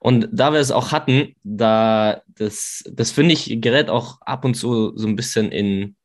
Und 0.00 0.28
da 0.32 0.52
wir 0.52 0.60
es 0.60 0.70
auch 0.70 0.92
hatten, 0.92 1.34
da 1.42 2.22
das, 2.28 2.84
das 2.92 3.10
finde 3.10 3.34
ich, 3.34 3.60
gerät 3.60 3.88
auch 3.88 4.20
ab 4.20 4.44
und 4.44 4.54
zu 4.54 4.96
so 4.96 5.06
ein 5.06 5.16
bisschen 5.16 5.50
in, 5.50 5.96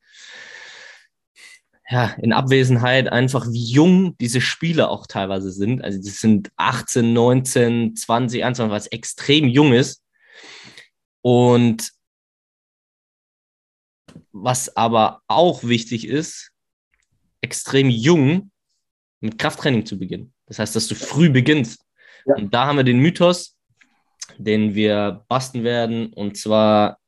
ja, 1.89 2.15
in 2.21 2.33
Abwesenheit, 2.33 3.11
einfach 3.11 3.47
wie 3.51 3.65
jung 3.65 4.15
diese 4.19 4.41
Spieler 4.41 4.91
auch 4.91 5.07
teilweise 5.07 5.51
sind. 5.51 5.83
Also 5.83 5.97
das 5.97 6.19
sind 6.19 6.51
18, 6.55 7.13
19, 7.13 7.95
20, 7.95 8.43
21, 8.43 8.71
was 8.71 8.87
extrem 8.87 9.47
jung 9.47 9.73
ist. 9.73 10.03
Und 11.21 11.91
was 14.31 14.75
aber 14.77 15.21
auch 15.27 15.63
wichtig 15.63 16.07
ist, 16.07 16.51
extrem 17.41 17.89
jung 17.89 18.51
mit 19.19 19.39
Krafttraining 19.39 19.85
zu 19.85 19.97
beginnen. 19.97 20.33
Das 20.45 20.59
heißt, 20.59 20.75
dass 20.75 20.87
du 20.87 20.95
früh 20.95 21.29
beginnst. 21.29 21.83
Ja. 22.25 22.35
Und 22.35 22.53
da 22.53 22.67
haben 22.67 22.77
wir 22.77 22.83
den 22.83 22.99
Mythos, 22.99 23.57
den 24.37 24.75
wir 24.75 25.25
basten 25.27 25.63
werden. 25.63 26.13
Und 26.13 26.37
zwar 26.37 26.99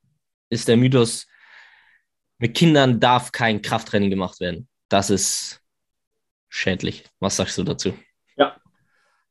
ist 0.50 0.68
der 0.68 0.78
Mythos, 0.78 1.28
mit 2.40 2.56
Kindern 2.56 3.00
darf 3.00 3.32
kein 3.32 3.62
Krafttraining 3.62 4.10
gemacht 4.10 4.40
werden. 4.40 4.68
Das 4.92 5.10
ist 5.10 5.64
schädlich. 6.50 7.06
Was 7.22 7.38
sagst 7.38 7.58
du 7.58 7.64
dazu? 7.64 7.94
Ja, 8.36 8.58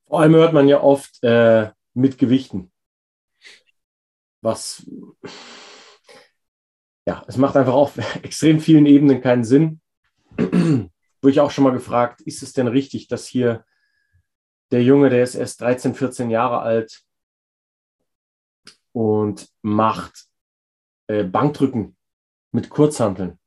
vor 0.06 0.20
allem 0.20 0.34
hört 0.34 0.54
man 0.54 0.68
ja 0.68 0.80
oft 0.80 1.22
äh, 1.22 1.70
mit 1.92 2.16
Gewichten. 2.16 2.72
Was 4.40 4.86
ja, 7.06 7.22
es 7.26 7.36
macht 7.36 7.56
einfach 7.56 7.74
auf 7.74 7.98
extrem 8.22 8.58
vielen 8.60 8.86
Ebenen 8.86 9.20
keinen 9.20 9.44
Sinn. 9.44 9.82
Wurde 10.38 10.90
ich 11.30 11.40
auch 11.40 11.50
schon 11.50 11.64
mal 11.64 11.74
gefragt, 11.74 12.22
ist 12.22 12.42
es 12.42 12.54
denn 12.54 12.68
richtig, 12.68 13.08
dass 13.08 13.26
hier 13.26 13.66
der 14.70 14.82
Junge, 14.82 15.10
der 15.10 15.22
ist 15.22 15.34
erst 15.34 15.60
13, 15.60 15.94
14 15.94 16.30
Jahre 16.30 16.60
alt 16.60 17.02
und 18.92 19.46
macht 19.60 20.24
äh, 21.08 21.24
Bankdrücken 21.24 21.98
mit 22.50 22.70
Kurzhanteln. 22.70 23.39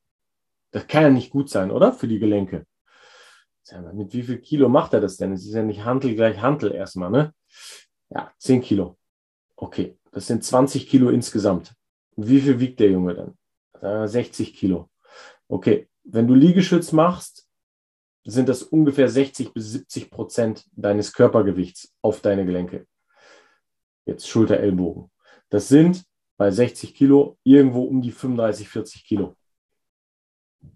Das 0.74 0.88
kann 0.88 1.04
ja 1.04 1.10
nicht 1.10 1.30
gut 1.30 1.48
sein, 1.48 1.70
oder? 1.70 1.92
Für 1.92 2.08
die 2.08 2.18
Gelenke. 2.18 2.66
Mit 3.92 4.12
wie 4.12 4.24
viel 4.24 4.40
Kilo 4.40 4.68
macht 4.68 4.92
er 4.92 5.00
das 5.00 5.16
denn? 5.16 5.32
Es 5.32 5.46
ist 5.46 5.54
ja 5.54 5.62
nicht 5.62 5.84
Hantel 5.84 6.16
gleich 6.16 6.42
Hantel 6.42 6.72
erstmal, 6.72 7.12
ne? 7.12 7.32
Ja, 8.10 8.32
10 8.38 8.60
Kilo. 8.60 8.98
Okay, 9.54 9.96
das 10.10 10.26
sind 10.26 10.42
20 10.42 10.88
Kilo 10.88 11.10
insgesamt. 11.10 11.74
Wie 12.16 12.40
viel 12.40 12.58
wiegt 12.58 12.80
der 12.80 12.90
Junge 12.90 13.14
dann? 13.80 14.08
60 14.08 14.56
Kilo. 14.56 14.90
Okay, 15.46 15.88
wenn 16.02 16.26
du 16.26 16.34
Liegestütz 16.34 16.90
machst, 16.90 17.46
sind 18.24 18.48
das 18.48 18.64
ungefähr 18.64 19.08
60 19.08 19.52
bis 19.52 19.70
70 19.70 20.10
Prozent 20.10 20.66
deines 20.72 21.12
Körpergewichts 21.12 21.94
auf 22.02 22.20
deine 22.20 22.44
Gelenke. 22.44 22.88
Jetzt 24.06 24.28
Schulter, 24.28 24.58
Ellbogen. 24.58 25.12
Das 25.50 25.68
sind 25.68 26.02
bei 26.36 26.50
60 26.50 26.96
Kilo 26.96 27.38
irgendwo 27.44 27.84
um 27.84 28.02
die 28.02 28.10
35, 28.10 28.68
40 28.68 29.04
Kilo. 29.06 29.36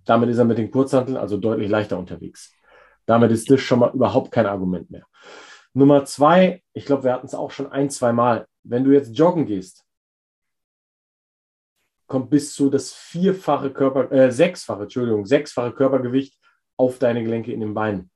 Damit 0.05 0.31
ist 0.31 0.38
er 0.38 0.44
mit 0.44 0.59
den 0.59 0.70
Kurzhanteln 0.70 1.16
also 1.16 1.37
deutlich 1.37 1.68
leichter 1.68 1.98
unterwegs. 1.98 2.55
Damit 3.07 3.31
ist 3.31 3.51
das 3.51 3.61
schon 3.61 3.79
mal 3.79 3.92
überhaupt 3.92 4.31
kein 4.31 4.46
Argument 4.46 4.90
mehr. 4.90 5.07
Nummer 5.72 6.05
zwei, 6.05 6.62
ich 6.72 6.85
glaube, 6.85 7.05
wir 7.05 7.12
hatten 7.12 7.27
es 7.27 7.35
auch 7.35 7.51
schon 7.51 7.70
ein, 7.70 7.90
zwei 7.90 8.12
Mal. 8.12 8.46
Wenn 8.62 8.85
du 8.85 8.92
jetzt 8.92 9.16
joggen 9.16 9.46
gehst, 9.46 9.85
kommt 12.07 12.31
bis 12.31 12.55
zu 12.55 12.70
das 12.70 12.92
vierfache 12.92 13.70
Körper, 13.70 14.11
äh, 14.11 14.33
sechsfache, 14.33 14.83
Entschuldigung, 14.83 15.27
sechsfache 15.27 15.72
Körpergewicht 15.72 16.38
auf 16.77 16.98
deine 16.98 17.22
Gelenke 17.22 17.53
in 17.53 17.61
den 17.61 17.74
Beinen. 17.74 18.11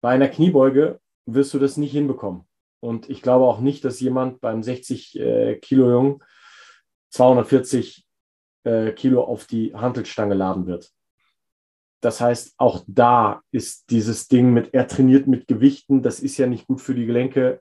Bei 0.00 0.10
einer 0.10 0.28
Kniebeuge 0.28 1.00
wirst 1.26 1.54
du 1.54 1.58
das 1.58 1.76
nicht 1.76 1.92
hinbekommen. 1.92 2.42
Und 2.80 3.08
ich 3.08 3.22
glaube 3.22 3.44
auch 3.44 3.60
nicht, 3.60 3.84
dass 3.84 4.00
jemand 4.00 4.40
beim 4.40 4.62
60 4.62 5.18
äh, 5.18 5.56
Kilo 5.60 5.90
Jungen 5.90 6.22
240 7.10 8.04
äh, 8.64 8.92
Kilo 8.92 9.24
auf 9.24 9.46
die 9.46 9.74
Hantelstange 9.74 10.34
laden 10.34 10.66
wird. 10.66 10.92
Das 12.00 12.20
heißt, 12.20 12.54
auch 12.58 12.82
da 12.86 13.42
ist 13.52 13.90
dieses 13.90 14.26
Ding 14.26 14.52
mit, 14.52 14.74
er 14.74 14.88
trainiert 14.88 15.28
mit 15.28 15.46
Gewichten, 15.46 16.02
das 16.02 16.18
ist 16.18 16.36
ja 16.36 16.48
nicht 16.48 16.66
gut 16.66 16.80
für 16.80 16.94
die 16.94 17.06
Gelenke, 17.06 17.60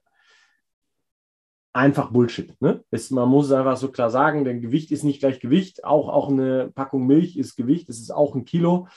einfach 1.73 2.11
Bullshit. 2.11 2.59
Ne? 2.59 2.83
Es, 2.89 3.11
man 3.11 3.29
muss 3.29 3.45
es 3.45 3.51
einfach 3.51 3.77
so 3.77 3.91
klar 3.91 4.09
sagen, 4.09 4.43
denn 4.43 4.61
Gewicht 4.61 4.91
ist 4.91 5.03
nicht 5.03 5.19
gleich 5.19 5.39
Gewicht. 5.39 5.83
Auch, 5.83 6.09
auch 6.09 6.29
eine 6.29 6.71
Packung 6.71 7.05
Milch 7.05 7.37
ist 7.37 7.55
Gewicht, 7.55 7.87
es 7.89 7.99
ist 7.99 8.11
auch 8.11 8.35
ein 8.35 8.45
Kilo. 8.45 8.87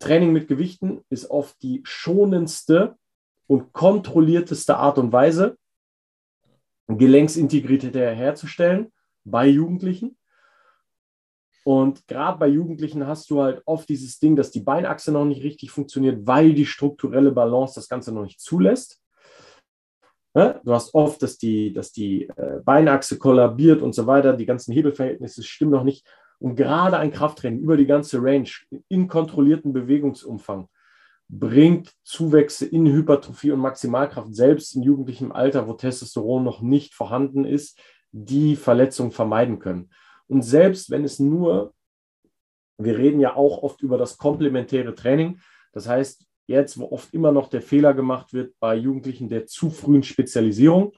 Training 0.00 0.32
mit 0.32 0.48
Gewichten 0.48 1.00
ist 1.08 1.30
oft 1.30 1.62
die 1.62 1.80
schonendste 1.84 2.96
und 3.46 3.72
kontrollierteste 3.72 4.76
Art 4.76 4.98
und 4.98 5.12
Weise, 5.12 5.56
Gelenksintegrität 6.88 7.94
herzustellen 7.94 8.92
bei 9.26 9.46
Jugendlichen. 9.46 10.16
Und 11.64 12.06
gerade 12.06 12.38
bei 12.38 12.46
Jugendlichen 12.46 13.06
hast 13.06 13.28
du 13.28 13.42
halt 13.42 13.60
oft 13.66 13.88
dieses 13.88 14.20
Ding, 14.20 14.36
dass 14.36 14.52
die 14.52 14.60
Beinachse 14.60 15.10
noch 15.10 15.24
nicht 15.24 15.42
richtig 15.42 15.72
funktioniert, 15.72 16.26
weil 16.26 16.54
die 16.54 16.66
strukturelle 16.66 17.32
Balance 17.32 17.74
das 17.74 17.88
Ganze 17.88 18.14
noch 18.14 18.22
nicht 18.22 18.40
zulässt. 18.40 19.02
Du 20.32 20.74
hast 20.74 20.92
oft, 20.92 21.22
dass 21.22 21.38
die, 21.38 21.72
dass 21.72 21.92
die 21.92 22.28
äh, 22.28 22.60
Beinachse 22.62 23.18
kollabiert 23.18 23.80
und 23.80 23.94
so 23.94 24.06
weiter, 24.06 24.34
die 24.34 24.44
ganzen 24.44 24.74
Hebelverhältnisse 24.74 25.42
stimmen 25.42 25.70
noch 25.70 25.82
nicht. 25.82 26.06
Und 26.38 26.56
gerade 26.56 26.98
ein 26.98 27.10
Krafttraining 27.10 27.60
über 27.60 27.78
die 27.78 27.86
ganze 27.86 28.22
Range 28.22 28.50
in 28.88 29.08
kontrollierten 29.08 29.72
Bewegungsumfang 29.72 30.68
bringt 31.28 31.92
Zuwächse 32.04 32.66
in 32.66 32.86
Hypertrophie 32.86 33.52
und 33.52 33.60
Maximalkraft, 33.60 34.34
selbst 34.34 34.76
in 34.76 34.82
jugendlichem 34.82 35.32
Alter, 35.32 35.66
wo 35.66 35.72
Testosteron 35.72 36.44
noch 36.44 36.60
nicht 36.60 36.94
vorhanden 36.94 37.46
ist, 37.46 37.80
die 38.12 38.56
Verletzungen 38.56 39.12
vermeiden 39.12 39.58
können. 39.58 39.90
Und 40.28 40.42
selbst 40.42 40.90
wenn 40.90 41.04
es 41.04 41.18
nur, 41.18 41.74
wir 42.78 42.98
reden 42.98 43.20
ja 43.20 43.36
auch 43.36 43.62
oft 43.62 43.82
über 43.82 43.98
das 43.98 44.18
komplementäre 44.18 44.94
Training, 44.94 45.40
das 45.72 45.88
heißt, 45.88 46.26
jetzt, 46.46 46.78
wo 46.78 46.90
oft 46.90 47.12
immer 47.12 47.32
noch 47.32 47.48
der 47.48 47.62
Fehler 47.62 47.94
gemacht 47.94 48.32
wird 48.32 48.54
bei 48.60 48.74
Jugendlichen 48.76 49.28
der 49.28 49.46
zu 49.46 49.70
frühen 49.70 50.02
Spezialisierung, 50.02 50.92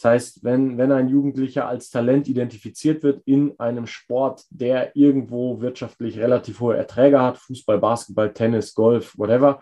das 0.00 0.10
heißt, 0.12 0.44
wenn, 0.44 0.78
wenn 0.78 0.92
ein 0.92 1.08
Jugendlicher 1.08 1.68
als 1.68 1.90
Talent 1.90 2.26
identifiziert 2.26 3.02
wird 3.02 3.20
in 3.26 3.60
einem 3.60 3.86
Sport, 3.86 4.46
der 4.48 4.96
irgendwo 4.96 5.60
wirtschaftlich 5.60 6.18
relativ 6.18 6.60
hohe 6.60 6.74
Erträge 6.74 7.20
hat, 7.20 7.36
Fußball, 7.36 7.78
Basketball, 7.78 8.32
Tennis, 8.32 8.72
Golf, 8.72 9.12
whatever, 9.18 9.60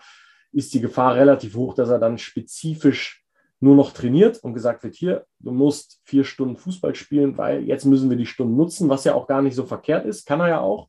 ist 0.53 0.73
die 0.75 0.81
Gefahr 0.81 1.17
relativ 1.17 1.57
hoch, 1.57 1.75
dass 1.75 1.89
er 1.89 1.99
dann 1.99 2.19
spezifisch 2.19 3.25
nur 3.61 3.75
noch 3.75 3.93
trainiert 3.93 4.39
und 4.43 4.55
gesagt 4.55 4.85
wird, 4.85 4.95
hier, 4.95 5.27
du 5.41 5.51
musst 5.51 6.01
vier 6.05 6.25
Stunden 6.25 6.57
Fußball 6.57 6.95
spielen, 6.95 7.37
weil 7.39 7.65
jetzt 7.65 7.85
müssen 7.85 8.09
wir 8.09 8.17
die 8.17 8.27
Stunden 8.27 8.57
nutzen, 8.57 8.89
was 8.89 9.05
ja 9.05 9.15
auch 9.15 9.27
gar 9.27 9.43
nicht 9.43 9.55
so 9.55 9.65
verkehrt 9.65 10.07
ist, 10.07 10.27
kann 10.27 10.41
er 10.41 10.49
ja 10.49 10.61
auch. 10.61 10.89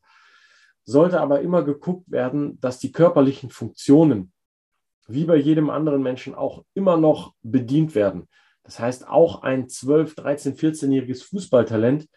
Sollte 0.86 1.20
aber 1.20 1.42
immer 1.42 1.64
geguckt 1.64 2.10
werden, 2.12 2.60
dass 2.62 2.80
die 2.80 2.92
körperlichen 2.92 3.50
Funktionen, 3.50 4.32
wie 5.08 5.26
bei 5.26 5.36
jedem 5.36 5.70
anderen 5.70 6.04
Menschen, 6.04 6.36
auch 6.36 6.64
immer 6.74 6.98
noch 6.98 7.34
bedient 7.42 7.96
werden. 7.96 8.28
Das 8.64 8.80
heißt, 8.80 9.08
auch 9.08 9.42
ein 9.42 9.68
12, 9.68 10.16
13, 10.16 10.56
14-jähriges 10.56 11.24
Fußballtalent 11.24 12.08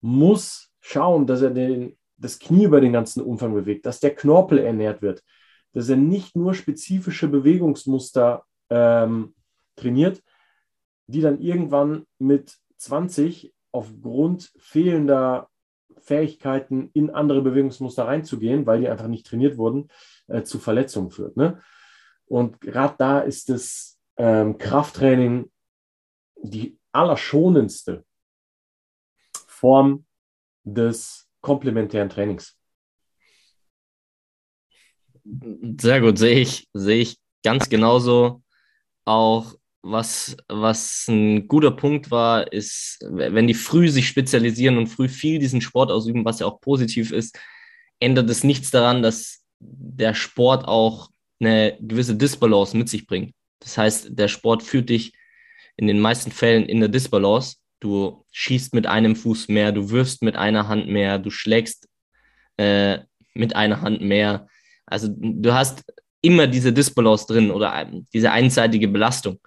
muss 0.00 0.70
schauen, 0.80 1.26
dass 1.26 1.42
er 1.42 1.50
den, 1.50 1.96
das 2.16 2.38
Knie 2.38 2.64
über 2.64 2.80
den 2.80 2.92
ganzen 2.92 3.22
Umfang 3.22 3.54
bewegt, 3.54 3.86
dass 3.86 3.98
der 3.98 4.14
Knorpel 4.14 4.58
ernährt 4.58 5.02
wird, 5.02 5.24
dass 5.72 5.88
er 5.88 5.96
nicht 5.96 6.36
nur 6.36 6.54
spezifische 6.54 7.26
Bewegungsmuster 7.28 8.44
ähm, 8.70 9.34
trainiert, 9.82 10.22
die 11.06 11.20
dann 11.20 11.40
irgendwann 11.40 12.06
mit 12.18 12.56
20 12.78 13.54
aufgrund 13.72 14.52
fehlender 14.58 15.48
Fähigkeiten 16.00 16.90
in 16.94 17.10
andere 17.10 17.42
Bewegungsmuster 17.42 18.06
reinzugehen, 18.06 18.66
weil 18.66 18.80
die 18.80 18.88
einfach 18.88 19.08
nicht 19.08 19.26
trainiert 19.26 19.56
wurden, 19.56 19.88
äh, 20.26 20.42
zu 20.42 20.58
Verletzungen 20.58 21.10
führt. 21.10 21.36
Ne? 21.36 21.62
Und 22.26 22.60
gerade 22.60 22.94
da 22.98 23.20
ist 23.20 23.48
das 23.48 23.98
ähm, 24.16 24.58
Krafttraining 24.58 25.50
die 26.36 26.78
allerschonendste 26.92 28.04
Form 29.46 30.06
des 30.64 31.28
komplementären 31.40 32.08
Trainings. 32.08 32.58
Sehr 35.24 36.00
gut, 36.00 36.18
sehe 36.18 36.40
ich, 36.40 36.68
sehe 36.72 37.00
ich 37.00 37.20
ganz 37.44 37.68
genauso. 37.68 38.42
Auch 39.04 39.54
was, 39.82 40.36
was 40.48 41.06
ein 41.08 41.48
guter 41.48 41.72
Punkt 41.72 42.10
war, 42.10 42.52
ist, 42.52 42.98
wenn 43.10 43.48
die 43.48 43.54
früh 43.54 43.88
sich 43.88 44.08
spezialisieren 44.08 44.78
und 44.78 44.86
früh 44.86 45.08
viel 45.08 45.38
diesen 45.38 45.60
Sport 45.60 45.90
ausüben, 45.90 46.24
was 46.24 46.38
ja 46.38 46.46
auch 46.46 46.60
positiv 46.60 47.10
ist, 47.10 47.38
ändert 47.98 48.30
es 48.30 48.44
nichts 48.44 48.70
daran, 48.70 49.02
dass 49.02 49.44
der 49.58 50.14
Sport 50.14 50.66
auch 50.66 51.10
eine 51.40 51.76
gewisse 51.80 52.16
Disbalance 52.16 52.76
mit 52.76 52.88
sich 52.88 53.06
bringt. 53.06 53.34
Das 53.60 53.76
heißt, 53.76 54.08
der 54.10 54.28
Sport 54.28 54.62
führt 54.62 54.88
dich 54.88 55.12
in 55.76 55.86
den 55.86 56.00
meisten 56.00 56.30
Fällen 56.30 56.64
in 56.64 56.80
der 56.80 56.88
Disbalance. 56.88 57.56
Du 57.80 58.24
schießt 58.30 58.74
mit 58.74 58.86
einem 58.86 59.16
Fuß 59.16 59.48
mehr, 59.48 59.72
du 59.72 59.90
wirfst 59.90 60.22
mit 60.22 60.36
einer 60.36 60.68
Hand 60.68 60.88
mehr, 60.88 61.18
du 61.18 61.30
schlägst 61.30 61.88
äh, 62.56 62.98
mit 63.34 63.56
einer 63.56 63.80
Hand 63.80 64.00
mehr. 64.00 64.46
Also 64.86 65.08
du 65.10 65.52
hast 65.52 65.84
immer 66.20 66.46
diese 66.46 66.72
Disbalance 66.72 67.26
drin 67.26 67.50
oder 67.50 67.90
diese 68.12 68.30
einseitige 68.30 68.86
Belastung. 68.86 69.40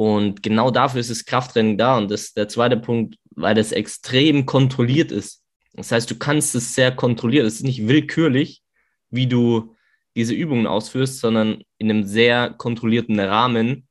Und 0.00 0.42
genau 0.42 0.70
dafür 0.70 1.02
ist 1.02 1.10
das 1.10 1.26
Krafttraining 1.26 1.76
da. 1.76 1.98
Und 1.98 2.10
das 2.10 2.22
ist 2.22 2.36
der 2.38 2.48
zweite 2.48 2.78
Punkt, 2.78 3.16
weil 3.32 3.54
das 3.54 3.70
extrem 3.70 4.46
kontrolliert 4.46 5.12
ist. 5.12 5.42
Das 5.74 5.92
heißt, 5.92 6.10
du 6.10 6.14
kannst 6.14 6.54
es 6.54 6.74
sehr 6.74 6.90
kontrollieren. 6.90 7.44
Es 7.44 7.56
ist 7.56 7.64
nicht 7.64 7.86
willkürlich, 7.86 8.62
wie 9.10 9.26
du 9.26 9.76
diese 10.16 10.32
Übungen 10.32 10.66
ausführst, 10.66 11.20
sondern 11.20 11.62
in 11.76 11.90
einem 11.90 12.04
sehr 12.04 12.48
kontrollierten 12.48 13.20
Rahmen, 13.20 13.88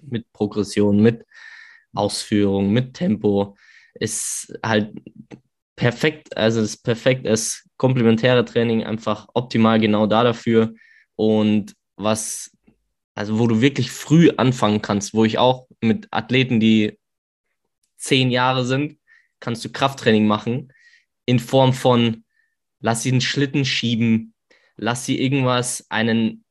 mit 0.00 0.32
Progression, 0.32 1.02
mit 1.02 1.26
Ausführung, 1.92 2.72
mit 2.72 2.94
Tempo, 2.94 3.56
ist 3.94 4.56
halt 4.64 4.94
perfekt, 5.74 6.36
also 6.36 6.60
ist 6.60 6.84
perfekt, 6.84 7.26
das 7.26 7.68
komplementäre 7.78 8.44
Training 8.44 8.84
einfach 8.84 9.26
optimal 9.34 9.80
genau 9.80 10.06
da 10.06 10.22
dafür 10.22 10.72
und 11.16 11.74
was, 11.96 12.55
also 13.16 13.38
wo 13.38 13.46
du 13.46 13.60
wirklich 13.60 13.90
früh 13.90 14.30
anfangen 14.36 14.82
kannst, 14.82 15.14
wo 15.14 15.24
ich 15.24 15.38
auch 15.38 15.66
mit 15.80 16.06
Athleten, 16.10 16.60
die 16.60 16.98
zehn 17.96 18.30
Jahre 18.30 18.64
sind, 18.64 18.98
kannst 19.40 19.64
du 19.64 19.72
Krafttraining 19.72 20.26
machen 20.26 20.72
in 21.24 21.38
Form 21.38 21.72
von, 21.72 22.24
lass 22.80 23.02
sie 23.02 23.10
einen 23.10 23.22
Schlitten 23.22 23.64
schieben, 23.64 24.34
lass 24.76 25.06
sie 25.06 25.18
irgendwas, 25.18 25.86
einen 25.88 26.44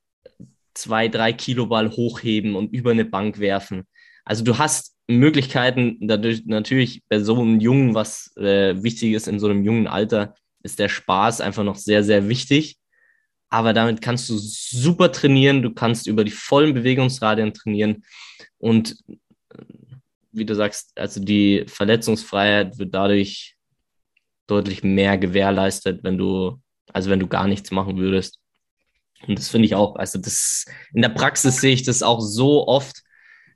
zwei, 0.74 1.08
drei 1.08 1.34
Kilo 1.34 1.68
Ball 1.68 1.92
hochheben 1.92 2.56
und 2.56 2.74
über 2.74 2.92
eine 2.92 3.06
Bank 3.06 3.40
werfen. 3.40 3.84
Also 4.26 4.44
du 4.44 4.58
hast 4.58 4.96
Möglichkeiten, 5.08 6.00
dadurch 6.02 6.46
natürlich 6.46 7.04
bei 7.08 7.20
so 7.20 7.40
einem 7.40 7.60
Jungen, 7.60 7.94
was 7.94 8.36
äh, 8.38 8.82
wichtig 8.82 9.14
ist 9.14 9.28
in 9.28 9.40
so 9.40 9.48
einem 9.48 9.64
jungen 9.64 9.86
Alter, 9.88 10.34
ist 10.64 10.80
der 10.80 10.90
Spaß 10.90 11.42
einfach 11.42 11.64
noch 11.64 11.76
sehr, 11.76 12.04
sehr 12.04 12.28
wichtig. 12.28 12.80
Aber 13.56 13.72
damit 13.72 14.02
kannst 14.02 14.30
du 14.30 14.38
super 14.38 15.14
trainieren, 15.14 15.62
du 15.62 15.74
kannst 15.74 16.08
über 16.08 16.26
die 16.26 16.32
vollen 16.32 16.74
Bewegungsradien 16.74 17.54
trainieren 17.54 18.04
und 18.58 18.98
wie 20.34 20.44
du 20.44 20.54
sagst, 20.54 20.92
also 21.00 21.24
die 21.24 21.64
Verletzungsfreiheit 21.66 22.78
wird 22.78 22.94
dadurch 22.94 23.56
deutlich 24.46 24.84
mehr 24.84 25.18
gewährleistet, 25.18 26.04
wenn 26.04 26.18
du, 26.18 26.62
also 26.92 27.10
wenn 27.10 27.22
du 27.22 27.28
gar 27.28 27.48
nichts 27.48 27.72
machen 27.72 27.96
würdest. 27.96 28.42
Und 29.26 29.40
das 29.40 29.48
finde 29.48 29.68
ich 29.68 29.76
auch, 29.76 29.96
also 29.96 30.20
das 30.20 30.66
in 30.94 31.02
der 31.02 31.08
Praxis 31.08 31.62
sehe 31.62 31.74
ich 31.74 31.84
das 31.84 32.04
auch 32.04 32.20
so 32.20 32.68
oft, 32.68 33.04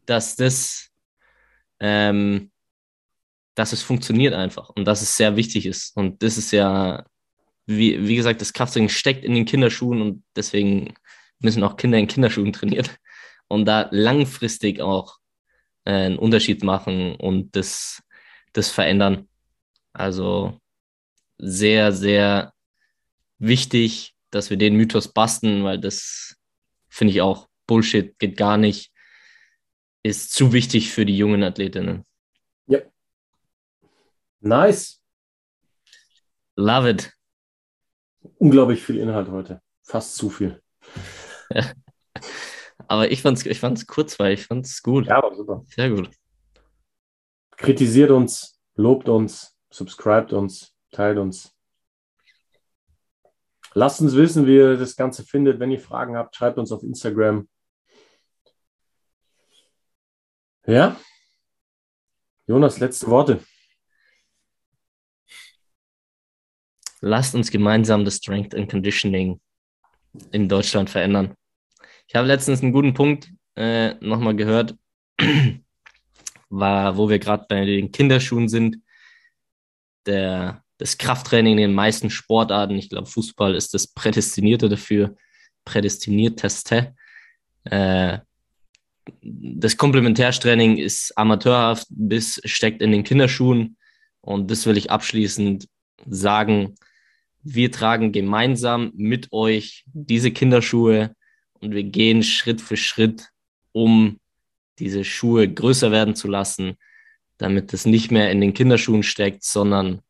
dass 0.06 0.38
das, 0.38 0.92
ähm, 1.82 2.52
dass 3.54 3.74
es 3.74 3.82
funktioniert 3.82 4.34
einfach 4.34 4.70
und 4.70 4.86
dass 4.86 5.02
es 5.02 5.18
sehr 5.18 5.36
wichtig 5.36 5.66
ist. 5.66 5.94
Und 5.98 6.24
das 6.24 6.38
ist 6.38 6.52
ja, 6.52 7.04
wie, 7.70 8.08
wie 8.08 8.16
gesagt, 8.16 8.42
das 8.42 8.52
Krafttraining 8.52 8.90
steckt 8.90 9.24
in 9.24 9.36
den 9.36 9.46
Kinderschuhen 9.46 10.02
und 10.02 10.24
deswegen 10.36 10.96
müssen 11.38 11.64
auch 11.64 11.78
Kinder 11.78 12.00
in 12.00 12.08
Kinderschuhen 12.08 12.52
trainieren 12.52 12.88
und 13.48 13.66
da 13.66 13.88
langfristig 13.92 14.82
auch 14.82 15.20
äh, 15.86 15.92
einen 15.92 16.18
Unterschied 16.18 16.64
machen 16.64 17.16
und 17.16 17.56
das, 17.56 18.02
das 18.54 18.72
verändern. 18.72 19.30
Also 19.94 20.60
sehr, 21.38 21.92
sehr 21.92 22.54
wichtig, 23.38 24.16
dass 24.32 24.50
wir 24.50 24.58
den 24.58 24.76
Mythos 24.76 25.14
basten, 25.14 25.64
weil 25.64 25.80
das 25.80 26.38
finde 26.90 27.14
ich 27.14 27.22
auch 27.22 27.50
Bullshit, 27.68 28.18
geht 28.18 28.36
gar 28.36 28.58
nicht, 28.58 28.92
ist 30.02 30.34
zu 30.34 30.54
wichtig 30.54 30.92
für 30.92 31.06
die 31.06 31.18
jungen 31.18 31.44
Athletinnen. 31.44 32.04
Ja. 32.66 32.80
Nice. 34.40 35.04
Love 36.56 36.90
it. 36.90 37.19
Unglaublich 38.38 38.84
viel 38.84 38.98
Inhalt 38.98 39.30
heute. 39.30 39.62
Fast 39.84 40.16
zu 40.16 40.30
viel. 40.30 40.62
Aber 42.88 43.12
ich 43.12 43.22
fand's, 43.22 43.46
ich 43.46 43.60
fand's 43.60 43.86
kurz, 43.86 44.20
weil 44.20 44.34
ich 44.34 44.48
fand's 44.48 44.82
gut. 44.82 45.06
Ja, 45.06 45.18
aber 45.18 45.36
super. 45.36 45.64
Sehr 45.68 45.92
gut. 45.92 46.10
Kritisiert 47.52 48.10
uns, 48.10 48.60
lobt 48.76 49.10
uns, 49.10 49.56
subscribt 49.70 50.34
uns, 50.34 50.74
teilt 50.92 51.20
uns. 51.20 51.56
Lasst 53.76 54.02
uns 54.02 54.16
wissen, 54.16 54.48
wie 54.48 54.56
ihr 54.56 54.78
das 54.78 54.96
Ganze 54.96 55.24
findet. 55.24 55.60
Wenn 55.60 55.70
ihr 55.70 55.80
Fragen 55.80 56.18
habt, 56.18 56.36
schreibt 56.36 56.58
uns 56.58 56.72
auf 56.72 56.82
Instagram. 56.82 57.48
Ja? 60.66 61.00
Jonas, 62.48 62.80
letzte 62.80 63.08
Worte. 63.08 63.44
Lasst 67.02 67.36
uns 67.36 67.52
gemeinsam 67.52 68.04
das 68.06 68.18
Strength 68.18 68.56
and 68.56 68.70
Conditioning 68.70 69.40
in 70.32 70.50
Deutschland 70.50 70.90
verändern. 70.90 71.34
Ich 72.08 72.16
habe 72.16 72.28
letztens 72.28 72.62
einen 72.62 72.74
guten 72.74 72.94
Punkt 72.94 73.32
äh, 73.56 73.94
nochmal 74.00 74.36
gehört, 74.36 74.76
war, 76.50 76.98
wo 76.98 77.10
wir 77.10 77.20
gerade 77.20 77.46
bei 77.48 77.66
den 77.66 77.92
Kinderschuhen 77.92 78.50
sind. 78.50 78.78
Der, 80.06 80.64
das 80.78 80.98
Krafttraining 80.98 81.54
in 81.54 81.70
den 81.70 81.74
meisten 81.74 82.10
Sportarten, 82.10 82.76
ich 82.76 82.90
glaube, 82.90 83.08
Fußball 83.08 83.56
ist 83.56 83.74
das 83.74 83.88
Prädestinierte 83.88 84.70
dafür, 84.70 85.16
prädestinierteste. 85.66 86.96
Äh, 87.66 88.20
das 89.22 89.78
Komplementärstraining 89.78 90.78
ist 90.78 91.18
amateurhaft 91.18 91.88
bis 91.90 92.42
steckt 92.46 92.82
in 92.82 92.92
den 92.92 93.04
Kinderschuhen. 93.04 93.78
Und 94.22 94.52
das 94.52 94.66
will 94.66 94.78
ich 94.78 94.92
abschließend 94.92 95.68
sagen. 96.06 96.76
Wir 97.42 97.72
tragen 97.72 98.12
gemeinsam 98.12 98.92
mit 98.96 99.32
euch 99.32 99.84
diese 99.88 100.32
Kinderschuhe 100.32 101.16
und 101.60 101.74
wir 101.74 101.84
gehen 101.84 102.24
Schritt 102.24 102.62
für 102.62 102.78
Schritt, 102.78 103.30
um 103.72 104.20
diese 104.80 105.04
Schuhe 105.04 105.52
größer 105.52 105.92
werden 105.92 106.16
zu 106.16 106.28
lassen, 106.28 106.76
damit 107.38 107.74
es 107.74 107.86
nicht 107.86 108.12
mehr 108.12 108.32
in 108.32 108.42
den 108.42 108.54
Kinderschuhen 108.54 109.04
steckt, 109.04 109.44
sondern 109.44 110.02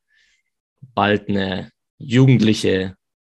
bald 0.82 1.30
eine 1.30 1.72
jugendliche 1.98 2.96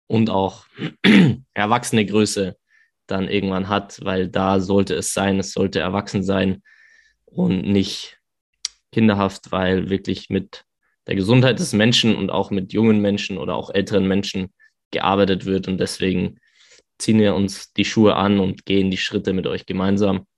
und 0.07 0.31
auch 0.31 0.67
erwachsene 1.55 2.05
Größe 2.05 2.57
dann 3.07 3.29
irgendwann 3.29 3.69
hat, 3.69 4.05
weil 4.05 4.29
da 4.29 4.61
sollte 4.61 4.95
es 4.95 5.15
sein, 5.15 5.39
es 5.39 5.53
sollte 5.53 5.81
erwachsen 5.81 6.23
sein 6.23 6.63
und 7.27 7.63
nicht 7.63 8.19
kinderhaft, 8.93 9.53
weil 9.53 9.91
wirklich 9.91 10.31
mit 10.31 10.65
der 11.11 11.17
Gesundheit 11.17 11.59
des 11.59 11.73
Menschen 11.73 12.15
und 12.15 12.31
auch 12.31 12.53
mit 12.53 12.73
jungen 12.73 13.01
Menschen 13.01 13.37
oder 13.37 13.57
auch 13.57 13.75
älteren 13.75 14.07
Menschen 14.07 14.55
gearbeitet 14.93 15.45
wird 15.45 15.67
und 15.67 15.79
deswegen 15.79 16.39
ziehen 16.99 17.19
wir 17.19 17.35
uns 17.35 17.73
die 17.73 17.85
Schuhe 17.85 18.15
an 18.15 18.39
und 18.39 18.65
gehen 18.65 18.93
die 18.93 18.97
Schritte 18.97 19.33
mit 19.33 19.49
euch 19.49 19.67
gemeinsam. 19.67 20.29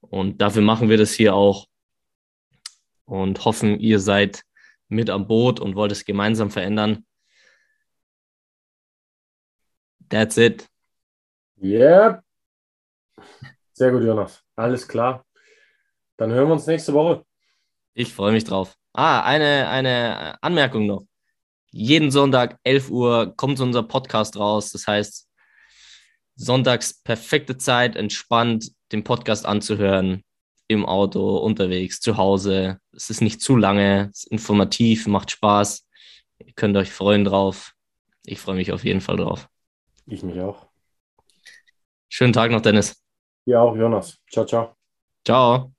Und 0.00 0.42
dafür 0.42 0.62
machen 0.62 0.88
wir 0.88 0.96
das 0.96 1.12
hier 1.12 1.36
auch 1.36 1.66
und 3.04 3.44
hoffen, 3.44 3.78
ihr 3.78 4.00
seid 4.00 4.42
mit 4.88 5.08
am 5.08 5.28
Boot 5.28 5.60
und 5.60 5.76
wollt 5.76 5.92
es 5.92 6.04
gemeinsam 6.04 6.50
verändern. 6.50 7.06
That's 10.08 10.36
it. 10.36 10.68
Yeah. 11.62 12.24
Sehr 13.72 13.92
gut, 13.92 14.02
Jonas. 14.02 14.42
Alles 14.56 14.88
klar. 14.88 15.24
Dann 16.16 16.32
hören 16.32 16.48
wir 16.48 16.54
uns 16.54 16.66
nächste 16.66 16.92
Woche. 16.92 17.24
Ich 17.94 18.12
freue 18.12 18.32
mich 18.32 18.42
drauf. 18.42 18.76
Ah, 18.98 19.20
eine, 19.20 19.68
eine 19.68 20.42
Anmerkung 20.42 20.88
noch. 20.88 21.04
Jeden 21.70 22.10
Sonntag, 22.10 22.58
11 22.64 22.90
Uhr, 22.90 23.32
kommt 23.36 23.60
unser 23.60 23.84
Podcast 23.84 24.36
raus. 24.36 24.72
Das 24.72 24.88
heißt, 24.88 25.28
sonntags 26.34 27.00
perfekte 27.04 27.56
Zeit, 27.56 27.94
entspannt 27.94 28.72
den 28.90 29.04
Podcast 29.04 29.46
anzuhören, 29.46 30.24
im 30.66 30.84
Auto, 30.84 31.36
unterwegs, 31.36 32.00
zu 32.00 32.16
Hause. 32.16 32.80
Es 32.90 33.08
ist 33.08 33.20
nicht 33.20 33.40
zu 33.40 33.54
lange, 33.54 34.08
es 34.10 34.24
ist 34.24 34.32
informativ, 34.32 35.06
macht 35.06 35.30
Spaß. 35.30 35.86
Ihr 36.44 36.54
könnt 36.54 36.76
euch 36.76 36.90
freuen 36.90 37.24
drauf. 37.24 37.74
Ich 38.26 38.40
freue 38.40 38.56
mich 38.56 38.72
auf 38.72 38.82
jeden 38.82 39.00
Fall 39.00 39.18
drauf. 39.18 39.48
Ich 40.06 40.24
mich 40.24 40.40
auch. 40.40 40.66
Schönen 42.08 42.32
Tag 42.32 42.50
noch, 42.50 42.62
Dennis. 42.62 43.00
Ja, 43.44 43.60
auch, 43.60 43.76
Jonas. 43.76 44.18
Ciao, 44.28 44.44
ciao. 44.44 44.74
Ciao. 45.24 45.77